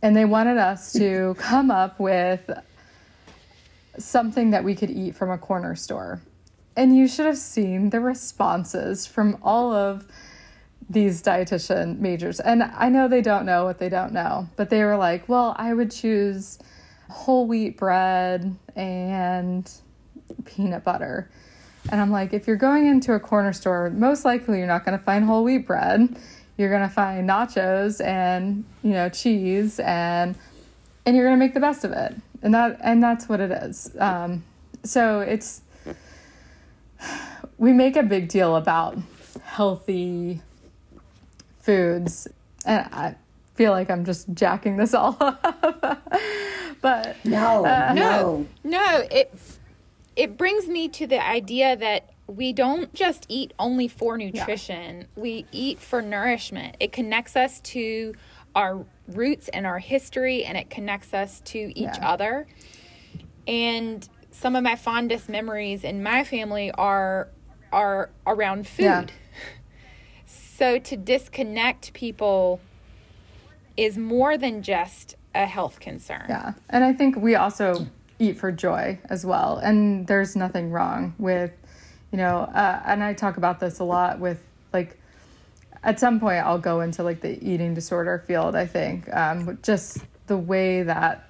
And 0.00 0.16
they 0.16 0.24
wanted 0.24 0.56
us 0.56 0.92
to 0.94 1.34
come 1.38 1.70
up 1.70 2.00
with 2.00 2.48
something 3.98 4.50
that 4.52 4.64
we 4.64 4.74
could 4.74 4.90
eat 4.90 5.14
from 5.14 5.30
a 5.30 5.36
corner 5.38 5.74
store 5.74 6.22
and 6.76 6.96
you 6.96 7.08
should 7.08 7.26
have 7.26 7.38
seen 7.38 7.90
the 7.90 8.00
responses 8.00 9.06
from 9.06 9.38
all 9.42 9.72
of 9.72 10.06
these 10.88 11.22
dietitian 11.22 11.98
majors. 11.98 12.38
And 12.38 12.62
I 12.62 12.88
know 12.88 13.08
they 13.08 13.22
don't 13.22 13.46
know 13.46 13.64
what 13.64 13.78
they 13.78 13.88
don't 13.88 14.12
know, 14.12 14.48
but 14.56 14.70
they 14.70 14.84
were 14.84 14.96
like, 14.96 15.28
well, 15.28 15.54
I 15.58 15.74
would 15.74 15.90
choose 15.90 16.58
whole 17.08 17.46
wheat 17.46 17.76
bread 17.76 18.56
and 18.74 19.70
peanut 20.44 20.84
butter. 20.84 21.30
And 21.90 22.00
I'm 22.00 22.10
like, 22.10 22.32
if 22.32 22.46
you're 22.46 22.56
going 22.56 22.86
into 22.86 23.14
a 23.14 23.20
corner 23.20 23.52
store, 23.52 23.90
most 23.90 24.24
likely 24.24 24.58
you're 24.58 24.66
not 24.66 24.84
going 24.84 24.98
to 24.98 25.04
find 25.04 25.24
whole 25.24 25.44
wheat 25.44 25.66
bread. 25.66 26.16
You're 26.56 26.70
going 26.70 26.82
to 26.82 26.92
find 26.94 27.28
nachos 27.28 28.04
and, 28.04 28.64
you 28.82 28.92
know, 28.92 29.08
cheese 29.08 29.78
and 29.80 30.36
and 31.04 31.14
you're 31.14 31.24
going 31.24 31.38
to 31.38 31.44
make 31.44 31.54
the 31.54 31.60
best 31.60 31.84
of 31.84 31.92
it. 31.92 32.16
And 32.42 32.54
that 32.54 32.78
and 32.82 33.02
that's 33.02 33.28
what 33.28 33.40
it 33.40 33.50
is. 33.50 33.94
Um, 33.98 34.42
so 34.82 35.20
it's 35.20 35.62
we 37.58 37.72
make 37.72 37.96
a 37.96 38.02
big 38.02 38.28
deal 38.28 38.56
about 38.56 38.96
healthy 39.42 40.40
foods 41.60 42.28
and 42.64 42.88
I 42.92 43.16
feel 43.54 43.72
like 43.72 43.90
I'm 43.90 44.04
just 44.04 44.32
jacking 44.34 44.76
this 44.76 44.94
all 44.94 45.16
up. 45.20 45.42
but 46.80 47.16
no, 47.24 47.64
uh, 47.64 47.92
no, 47.94 48.46
no, 48.64 49.06
it 49.10 49.32
it 50.14 50.36
brings 50.36 50.66
me 50.68 50.88
to 50.88 51.06
the 51.06 51.24
idea 51.24 51.76
that 51.76 52.10
we 52.26 52.52
don't 52.52 52.92
just 52.92 53.26
eat 53.28 53.52
only 53.58 53.88
for 53.88 54.16
nutrition. 54.18 55.00
Yeah. 55.00 55.06
We 55.16 55.46
eat 55.52 55.78
for 55.78 56.02
nourishment. 56.02 56.76
It 56.80 56.92
connects 56.92 57.36
us 57.36 57.60
to 57.60 58.14
our 58.54 58.84
roots 59.08 59.48
and 59.48 59.66
our 59.66 59.78
history 59.78 60.44
and 60.44 60.56
it 60.56 60.70
connects 60.70 61.14
us 61.14 61.40
to 61.42 61.58
each 61.58 61.98
yeah. 61.98 62.08
other. 62.08 62.46
And 63.46 64.08
some 64.30 64.56
of 64.56 64.64
my 64.64 64.74
fondest 64.74 65.28
memories 65.28 65.84
in 65.84 66.02
my 66.02 66.24
family 66.24 66.72
are 66.72 67.28
are 67.72 68.10
around 68.26 68.66
food. 68.66 68.84
Yeah. 68.84 69.06
So 70.56 70.78
to 70.78 70.96
disconnect 70.96 71.92
people 71.92 72.62
is 73.76 73.98
more 73.98 74.38
than 74.38 74.62
just 74.62 75.14
a 75.34 75.44
health 75.44 75.80
concern. 75.80 76.24
Yeah. 76.30 76.54
And 76.70 76.82
I 76.82 76.94
think 76.94 77.16
we 77.16 77.34
also 77.34 77.86
eat 78.18 78.38
for 78.38 78.50
joy 78.50 78.98
as 79.10 79.26
well. 79.26 79.58
And 79.58 80.06
there's 80.06 80.34
nothing 80.34 80.70
wrong 80.70 81.14
with, 81.18 81.52
you 82.10 82.16
know, 82.16 82.38
uh, 82.38 82.82
and 82.86 83.02
I 83.02 83.12
talk 83.12 83.36
about 83.36 83.60
this 83.60 83.78
a 83.80 83.84
lot 83.84 84.18
with 84.18 84.42
like, 84.72 84.98
at 85.82 86.00
some 86.00 86.18
point 86.18 86.44
I'll 86.44 86.58
go 86.58 86.80
into 86.80 87.02
like 87.02 87.20
the 87.20 87.38
eating 87.46 87.74
disorder 87.74 88.24
field, 88.26 88.56
I 88.56 88.66
think. 88.66 89.14
Um, 89.14 89.58
just 89.62 89.98
the 90.26 90.38
way 90.38 90.82
that 90.82 91.28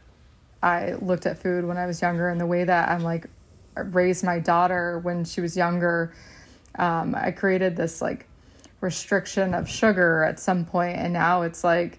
I 0.62 0.92
looked 0.94 1.26
at 1.26 1.38
food 1.38 1.64
when 1.64 1.76
I 1.76 1.86
was 1.86 2.00
younger 2.00 2.28
and 2.28 2.40
the 2.40 2.46
way 2.46 2.64
that 2.64 2.88
I'm 2.88 3.02
like 3.02 3.26
raised 3.76 4.24
my 4.24 4.38
daughter 4.38 4.98
when 4.98 5.24
she 5.24 5.40
was 5.40 5.56
younger. 5.56 6.12
Um, 6.78 7.14
I 7.14 7.30
created 7.30 7.76
this 7.76 8.02
like 8.02 8.28
restriction 8.80 9.54
of 9.54 9.68
sugar 9.68 10.22
at 10.22 10.38
some 10.38 10.64
point, 10.64 10.98
and 10.98 11.12
now 11.12 11.42
it's 11.42 11.64
like, 11.64 11.98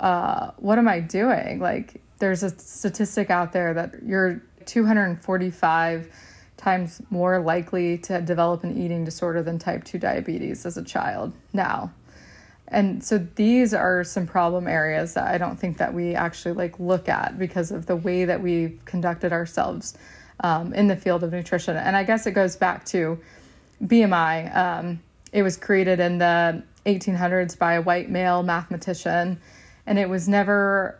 uh, 0.00 0.52
what 0.56 0.78
am 0.78 0.88
I 0.88 1.00
doing? 1.00 1.58
Like, 1.60 2.00
there's 2.18 2.42
a 2.42 2.50
statistic 2.58 3.30
out 3.30 3.52
there 3.52 3.74
that 3.74 4.02
you're 4.04 4.42
245 4.66 6.12
times 6.56 7.00
more 7.08 7.40
likely 7.40 7.96
to 7.98 8.20
develop 8.20 8.64
an 8.64 8.76
eating 8.76 9.04
disorder 9.04 9.42
than 9.42 9.58
type 9.58 9.84
2 9.84 9.98
diabetes 9.98 10.66
as 10.66 10.76
a 10.76 10.82
child 10.82 11.32
now 11.52 11.92
and 12.66 13.02
so 13.02 13.18
these 13.36 13.72
are 13.72 14.04
some 14.04 14.26
problem 14.26 14.66
areas 14.66 15.14
that 15.14 15.28
i 15.28 15.38
don't 15.38 15.56
think 15.58 15.78
that 15.78 15.94
we 15.94 16.14
actually 16.14 16.52
like 16.52 16.78
look 16.78 17.08
at 17.08 17.38
because 17.38 17.70
of 17.70 17.86
the 17.86 17.96
way 17.96 18.24
that 18.24 18.42
we've 18.42 18.78
conducted 18.84 19.32
ourselves 19.32 19.96
um, 20.40 20.72
in 20.74 20.86
the 20.86 20.96
field 20.96 21.22
of 21.24 21.32
nutrition. 21.32 21.76
And 21.76 21.96
i 21.96 22.02
guess 22.04 22.26
it 22.26 22.32
goes 22.32 22.56
back 22.56 22.84
to 22.86 23.18
bmi 23.82 24.56
um, 24.56 25.00
it 25.32 25.42
was 25.42 25.56
created 25.56 26.00
in 26.00 26.18
the 26.18 26.62
1800s 26.86 27.58
by 27.58 27.74
a 27.74 27.82
white 27.82 28.10
male 28.10 28.42
mathematician 28.42 29.40
and 29.86 29.98
it 29.98 30.08
was 30.08 30.28
never 30.28 30.98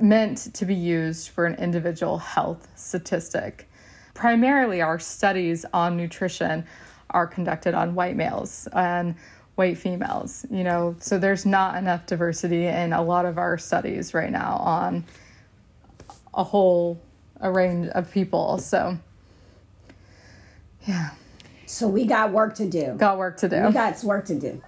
meant 0.00 0.52
to 0.54 0.64
be 0.64 0.74
used 0.74 1.28
for 1.28 1.46
an 1.46 1.54
individual 1.56 2.18
health 2.18 2.68
statistic. 2.74 3.68
Primarily 4.14 4.82
our 4.82 4.98
studies 4.98 5.64
on 5.72 5.96
nutrition 5.96 6.64
are 7.10 7.26
conducted 7.26 7.74
on 7.74 7.94
white 7.94 8.16
males 8.16 8.68
and 8.72 9.14
white 9.56 9.76
females, 9.76 10.46
you 10.50 10.64
know, 10.64 10.96
so 11.00 11.18
there's 11.18 11.44
not 11.44 11.76
enough 11.76 12.06
diversity 12.06 12.66
in 12.66 12.92
a 12.92 13.02
lot 13.02 13.26
of 13.26 13.36
our 13.36 13.58
studies 13.58 14.14
right 14.14 14.30
now 14.30 14.56
on 14.56 15.04
a 16.32 16.44
whole 16.44 17.00
a 17.40 17.50
range 17.50 17.88
of 17.88 18.10
people. 18.10 18.58
So 18.58 18.98
yeah. 20.86 21.10
So 21.66 21.86
we 21.86 22.04
got 22.04 22.32
work 22.32 22.54
to 22.56 22.68
do. 22.68 22.94
Got 22.96 23.18
work 23.18 23.36
to 23.38 23.48
do. 23.48 23.62
We 23.66 23.72
got 23.72 24.02
work 24.02 24.24
to 24.26 24.38
do. 24.38 24.60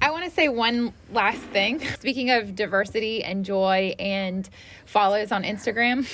I 0.00 0.10
want 0.12 0.24
to 0.24 0.30
say 0.30 0.48
one 0.48 0.94
last 1.12 1.40
thing. 1.40 1.80
Speaking 1.98 2.30
of 2.30 2.54
diversity 2.54 3.24
and 3.24 3.44
joy 3.44 3.94
and 3.98 4.48
follows 4.86 5.32
on 5.32 5.42
Instagram, 5.42 6.08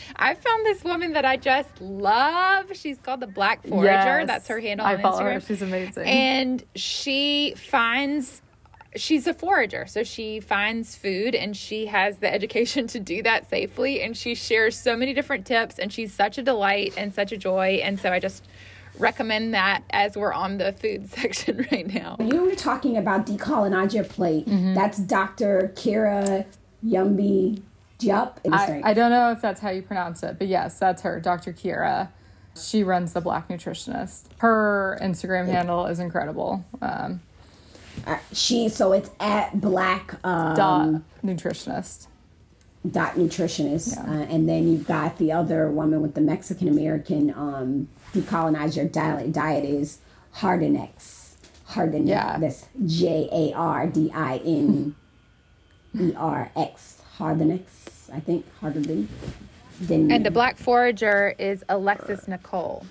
I 0.16 0.34
found 0.34 0.66
this 0.66 0.84
woman 0.84 1.14
that 1.14 1.24
I 1.24 1.38
just 1.38 1.80
love. 1.80 2.66
She's 2.76 2.98
called 2.98 3.20
the 3.20 3.26
Black 3.26 3.66
Forager. 3.66 3.86
Yes, 3.86 4.26
That's 4.26 4.48
her 4.48 4.60
handle 4.60 4.86
I 4.86 4.96
on 4.96 5.02
follow 5.02 5.22
Instagram. 5.22 5.32
Her. 5.32 5.40
She's 5.40 5.62
amazing. 5.62 6.06
And 6.06 6.64
she 6.74 7.54
finds 7.56 8.42
she's 8.96 9.26
a 9.26 9.34
forager 9.34 9.86
so 9.86 10.02
she 10.02 10.40
finds 10.40 10.96
food 10.96 11.34
and 11.34 11.56
she 11.56 11.86
has 11.86 12.18
the 12.18 12.32
education 12.32 12.86
to 12.86 12.98
do 12.98 13.22
that 13.22 13.48
safely 13.48 14.02
and 14.02 14.16
she 14.16 14.34
shares 14.34 14.76
so 14.76 14.96
many 14.96 15.14
different 15.14 15.46
tips 15.46 15.78
and 15.78 15.92
she's 15.92 16.12
such 16.12 16.38
a 16.38 16.42
delight 16.42 16.92
and 16.96 17.14
such 17.14 17.30
a 17.30 17.36
joy 17.36 17.80
and 17.84 18.00
so 18.00 18.10
i 18.10 18.18
just 18.18 18.44
recommend 18.98 19.54
that 19.54 19.82
as 19.90 20.16
we're 20.16 20.32
on 20.32 20.58
the 20.58 20.72
food 20.72 21.08
section 21.10 21.66
right 21.70 21.92
now. 21.92 22.16
You 22.20 22.44
were 22.44 22.54
talking 22.54 22.96
about 22.96 23.26
decolonize 23.26 23.94
your 23.94 24.04
plate. 24.04 24.46
Mm-hmm. 24.46 24.74
That's 24.74 24.98
Dr. 24.98 25.72
Kira 25.74 26.46
Yumbi 26.84 27.62
Jup. 27.98 28.40
I, 28.50 28.80
I 28.84 28.94
don't 28.94 29.10
know 29.10 29.30
if 29.32 29.40
that's 29.40 29.60
how 29.60 29.70
you 29.70 29.82
pronounce 29.82 30.22
it, 30.22 30.38
but 30.38 30.48
yes, 30.48 30.78
that's 30.78 31.02
her, 31.02 31.20
Dr. 31.20 31.52
Kera. 31.52 32.08
She 32.60 32.82
runs 32.82 33.12
the 33.12 33.20
Black 33.20 33.48
Nutritionist. 33.48 34.24
Her 34.38 34.98
Instagram 35.00 35.46
yeah. 35.46 35.54
handle 35.54 35.86
is 35.86 36.00
incredible. 36.00 36.64
Um, 36.82 37.20
uh, 38.06 38.18
she 38.32 38.68
so 38.68 38.92
it's 38.92 39.10
at 39.20 39.60
Black 39.60 40.14
um, 40.24 40.54
dot 40.54 41.02
nutritionist 41.24 42.06
dot 42.90 43.14
nutritionist, 43.14 43.96
yeah. 43.96 44.02
uh, 44.10 44.24
and 44.24 44.48
then 44.48 44.66
you've 44.66 44.86
got 44.86 45.18
the 45.18 45.32
other 45.32 45.70
woman 45.70 46.00
with 46.00 46.14
the 46.14 46.20
Mexican 46.20 46.68
American 46.68 47.30
um, 47.34 47.88
decolonize 48.14 48.76
your 48.76 48.86
diet, 48.86 49.32
diet 49.32 49.64
is 49.64 49.98
Jardinerx. 50.36 51.34
Jardinerx. 51.68 52.08
Yeah. 52.08 52.38
That's 52.38 52.66
J 52.86 53.28
A 53.30 53.52
R 53.54 53.86
D 53.86 54.10
I 54.14 54.38
N 54.38 54.94
E 55.98 56.12
R 56.16 56.50
X. 56.56 57.02
Jardinerx, 57.18 58.12
I 58.12 58.20
think. 58.20 58.46
Jardinerx. 58.60 59.08
And 59.88 60.26
the 60.26 60.30
Black 60.30 60.58
Forager 60.58 61.34
is 61.38 61.64
Alexis 61.68 62.28
Nicole. 62.28 62.84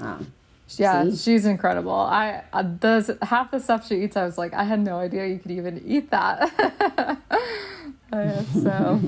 Um, 0.00 0.32
yeah, 0.68 1.04
see? 1.04 1.16
she's 1.16 1.46
incredible. 1.46 1.92
I 1.92 2.42
uh, 2.52 2.62
the 2.62 3.18
half 3.22 3.50
the 3.50 3.60
stuff 3.60 3.86
she 3.86 4.02
eats, 4.02 4.16
I 4.16 4.24
was 4.24 4.36
like, 4.36 4.52
I 4.52 4.64
had 4.64 4.80
no 4.80 4.98
idea 4.98 5.26
you 5.26 5.38
could 5.38 5.52
even 5.52 5.80
eat 5.84 6.10
that. 6.10 7.20
uh, 8.12 8.42
so, 8.42 9.00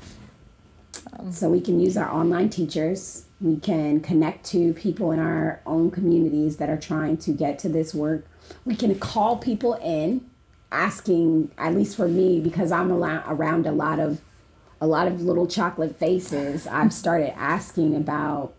so 1.30 1.48
we 1.48 1.60
can 1.60 1.78
use 1.78 1.96
our 1.96 2.10
online 2.10 2.48
teachers 2.48 3.26
We 3.40 3.58
can 3.58 4.00
connect 4.00 4.44
to 4.46 4.72
people 4.74 5.12
in 5.12 5.20
our 5.20 5.60
own 5.66 5.90
communities 5.90 6.56
that 6.56 6.68
are 6.68 6.76
trying 6.76 7.16
to 7.18 7.32
get 7.32 7.58
to 7.60 7.68
this 7.68 7.94
work. 7.94 8.26
We 8.64 8.74
can 8.74 8.98
call 8.98 9.36
people 9.36 9.74
in 9.74 10.28
asking, 10.72 11.52
at 11.58 11.74
least 11.74 11.96
for 11.96 12.08
me, 12.08 12.40
because 12.40 12.72
I'm 12.72 12.90
around 12.92 13.66
a 13.66 13.72
lot 13.72 14.00
of 14.00 14.20
a 14.80 14.86
lot 14.86 15.06
of 15.06 15.22
little 15.22 15.46
chocolate 15.46 15.96
faces. 15.96 16.66
I've 16.66 16.92
started 16.92 17.38
asking 17.38 17.96
about 17.96 18.52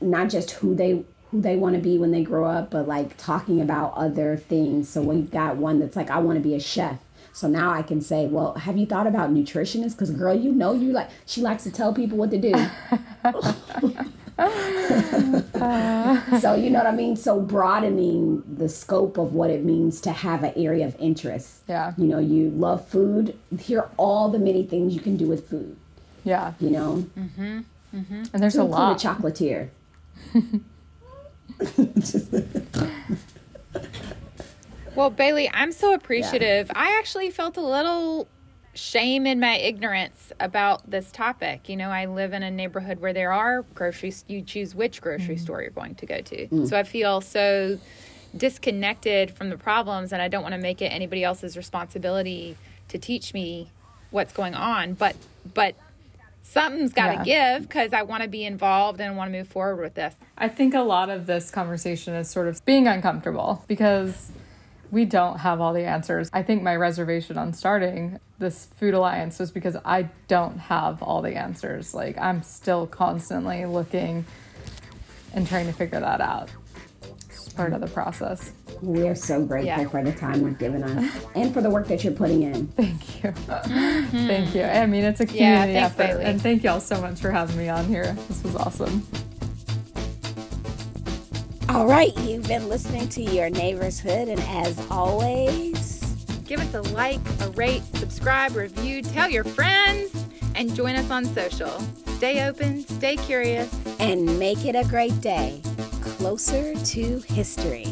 not 0.00 0.28
just 0.28 0.50
who 0.52 0.74
they 0.74 1.04
who 1.30 1.40
they 1.40 1.56
want 1.56 1.74
to 1.74 1.80
be 1.80 1.98
when 1.98 2.10
they 2.10 2.22
grow 2.22 2.46
up, 2.46 2.70
but 2.70 2.88
like 2.88 3.16
talking 3.16 3.60
about 3.60 3.94
other 3.94 4.36
things. 4.36 4.88
So 4.88 5.02
we've 5.02 5.30
got 5.30 5.56
one 5.56 5.78
that's 5.78 5.96
like, 5.96 6.10
I 6.10 6.18
want 6.18 6.36
to 6.36 6.42
be 6.42 6.54
a 6.54 6.60
chef. 6.60 6.98
So 7.32 7.46
now 7.46 7.70
I 7.70 7.82
can 7.82 8.00
say, 8.00 8.26
well, 8.26 8.54
have 8.54 8.76
you 8.76 8.86
thought 8.86 9.06
about 9.06 9.32
nutritionist? 9.32 9.92
Because 9.92 10.10
girl, 10.10 10.34
you 10.34 10.52
know 10.52 10.72
you 10.72 10.92
like 10.92 11.08
she 11.24 11.40
likes 11.40 11.62
to 11.64 11.70
tell 11.70 11.94
people 11.94 12.18
what 12.18 12.30
to 12.30 12.38
do. 12.38 12.52
so 16.40 16.54
you 16.54 16.70
know 16.70 16.78
what 16.78 16.86
I 16.86 16.92
mean? 16.92 17.14
So 17.14 17.40
broadening 17.40 18.42
the 18.56 18.68
scope 18.68 19.18
of 19.18 19.34
what 19.34 19.50
it 19.50 19.64
means 19.64 20.00
to 20.00 20.10
have 20.10 20.42
an 20.42 20.52
area 20.56 20.86
of 20.86 20.96
interest. 20.98 21.62
Yeah. 21.68 21.92
You 21.96 22.06
know, 22.06 22.18
you 22.18 22.50
love 22.50 22.88
food. 22.88 23.38
Here 23.58 23.80
are 23.80 23.90
all 23.96 24.30
the 24.30 24.40
many 24.40 24.64
things 24.64 24.94
you 24.94 25.00
can 25.00 25.16
do 25.16 25.28
with 25.28 25.48
food. 25.48 25.76
Yeah. 26.24 26.54
You 26.58 26.70
know? 26.70 27.06
Mm-hmm. 27.16 27.60
Mm-hmm. 27.94 28.22
And 28.32 28.42
there's 28.42 28.56
a 28.56 28.64
lot. 28.64 29.04
A 29.04 29.08
chocolatier. 29.08 29.68
well, 34.94 35.10
Bailey, 35.10 35.50
I'm 35.52 35.72
so 35.72 35.94
appreciative. 35.94 36.68
Yeah. 36.68 36.72
I 36.76 36.98
actually 36.98 37.30
felt 37.30 37.56
a 37.56 37.62
little 37.62 38.28
shame 38.74 39.26
in 39.26 39.40
my 39.40 39.56
ignorance 39.56 40.32
about 40.38 40.88
this 40.88 41.10
topic. 41.10 41.68
You 41.68 41.76
know, 41.76 41.90
I 41.90 42.06
live 42.06 42.32
in 42.32 42.42
a 42.42 42.50
neighborhood 42.50 43.00
where 43.00 43.12
there 43.12 43.32
are 43.32 43.62
groceries, 43.74 44.24
you 44.28 44.42
choose 44.42 44.74
which 44.74 45.00
grocery 45.00 45.36
mm. 45.36 45.40
store 45.40 45.62
you're 45.62 45.70
going 45.70 45.96
to 45.96 46.06
go 46.06 46.20
to. 46.20 46.46
Mm. 46.46 46.68
So 46.68 46.78
I 46.78 46.84
feel 46.84 47.20
so 47.20 47.78
disconnected 48.36 49.30
from 49.30 49.50
the 49.50 49.58
problems, 49.58 50.12
and 50.12 50.22
I 50.22 50.28
don't 50.28 50.42
want 50.42 50.54
to 50.54 50.60
make 50.60 50.80
it 50.80 50.86
anybody 50.86 51.24
else's 51.24 51.56
responsibility 51.56 52.56
to 52.88 52.98
teach 52.98 53.34
me 53.34 53.70
what's 54.10 54.32
going 54.32 54.54
on. 54.54 54.94
But, 54.94 55.16
but, 55.54 55.74
something's 56.48 56.92
got 56.92 57.24
to 57.24 57.28
yeah. 57.28 57.58
give 57.58 57.68
because 57.68 57.92
I 57.92 58.02
want 58.02 58.22
to 58.22 58.28
be 58.28 58.44
involved 58.44 59.00
and 59.00 59.16
want 59.16 59.32
to 59.32 59.38
move 59.38 59.48
forward 59.48 59.82
with 59.82 59.94
this. 59.94 60.14
I 60.36 60.48
think 60.48 60.74
a 60.74 60.80
lot 60.80 61.10
of 61.10 61.26
this 61.26 61.50
conversation 61.50 62.14
is 62.14 62.30
sort 62.30 62.48
of 62.48 62.64
being 62.64 62.86
uncomfortable 62.86 63.64
because 63.68 64.30
we 64.90 65.04
don't 65.04 65.38
have 65.38 65.60
all 65.60 65.74
the 65.74 65.84
answers. 65.84 66.30
I 66.32 66.42
think 66.42 66.62
my 66.62 66.74
reservation 66.74 67.36
on 67.36 67.52
starting 67.52 68.18
this 68.38 68.68
Food 68.76 68.94
Alliance 68.94 69.38
was 69.38 69.50
because 69.50 69.76
I 69.84 70.08
don't 70.28 70.58
have 70.58 71.02
all 71.02 71.20
the 71.20 71.36
answers. 71.36 71.92
Like, 71.92 72.16
I'm 72.18 72.42
still 72.42 72.86
constantly 72.86 73.66
looking 73.66 74.24
and 75.34 75.46
trying 75.46 75.66
to 75.66 75.72
figure 75.72 76.00
that 76.00 76.20
out. 76.20 76.48
It's 77.58 77.64
part 77.64 77.72
of 77.72 77.80
the 77.80 77.92
process. 77.92 78.52
We 78.82 79.08
are 79.08 79.16
so 79.16 79.44
grateful 79.44 79.82
yeah. 79.82 79.88
for 79.88 80.00
the 80.04 80.12
time 80.12 80.42
you've 80.42 80.60
given 80.60 80.84
us 80.84 81.26
and 81.34 81.52
for 81.52 81.60
the 81.60 81.68
work 81.68 81.88
that 81.88 82.04
you're 82.04 82.12
putting 82.12 82.44
in. 82.44 82.66
Thank 82.76 83.24
you. 83.24 83.30
Mm-hmm. 83.32 84.26
Thank 84.28 84.54
you. 84.54 84.62
I 84.62 84.86
mean, 84.86 85.02
it's 85.02 85.18
a 85.18 85.26
community 85.26 85.72
yeah, 85.72 85.88
thanks, 85.88 86.00
effort. 86.00 86.18
Bailey. 86.18 86.24
And 86.24 86.40
thank 86.40 86.62
y'all 86.62 86.78
so 86.78 87.00
much 87.00 87.18
for 87.18 87.32
having 87.32 87.58
me 87.58 87.68
on 87.68 87.84
here. 87.86 88.12
This 88.28 88.44
was 88.44 88.54
awesome. 88.54 89.04
All 91.68 91.88
right, 91.88 92.16
you've 92.18 92.46
been 92.46 92.68
listening 92.68 93.08
to 93.08 93.22
Your 93.22 93.50
Neighbor's 93.50 93.98
Hood, 93.98 94.28
and 94.28 94.40
as 94.42 94.78
always, 94.88 96.00
give 96.46 96.60
us 96.60 96.74
a 96.74 96.82
like, 96.94 97.18
a 97.40 97.50
rate, 97.50 97.82
subscribe, 97.96 98.54
review, 98.54 99.02
tell 99.02 99.28
your 99.28 99.42
friends, 99.42 100.24
and 100.54 100.72
join 100.76 100.94
us 100.94 101.10
on 101.10 101.24
social. 101.24 101.76
Stay 102.18 102.46
open, 102.46 102.86
stay 102.86 103.16
curious, 103.16 103.68
and 103.98 104.38
make 104.38 104.64
it 104.64 104.76
a 104.76 104.84
great 104.84 105.20
day 105.20 105.60
closer 106.16 106.74
to 106.74 107.20
history. 107.28 107.86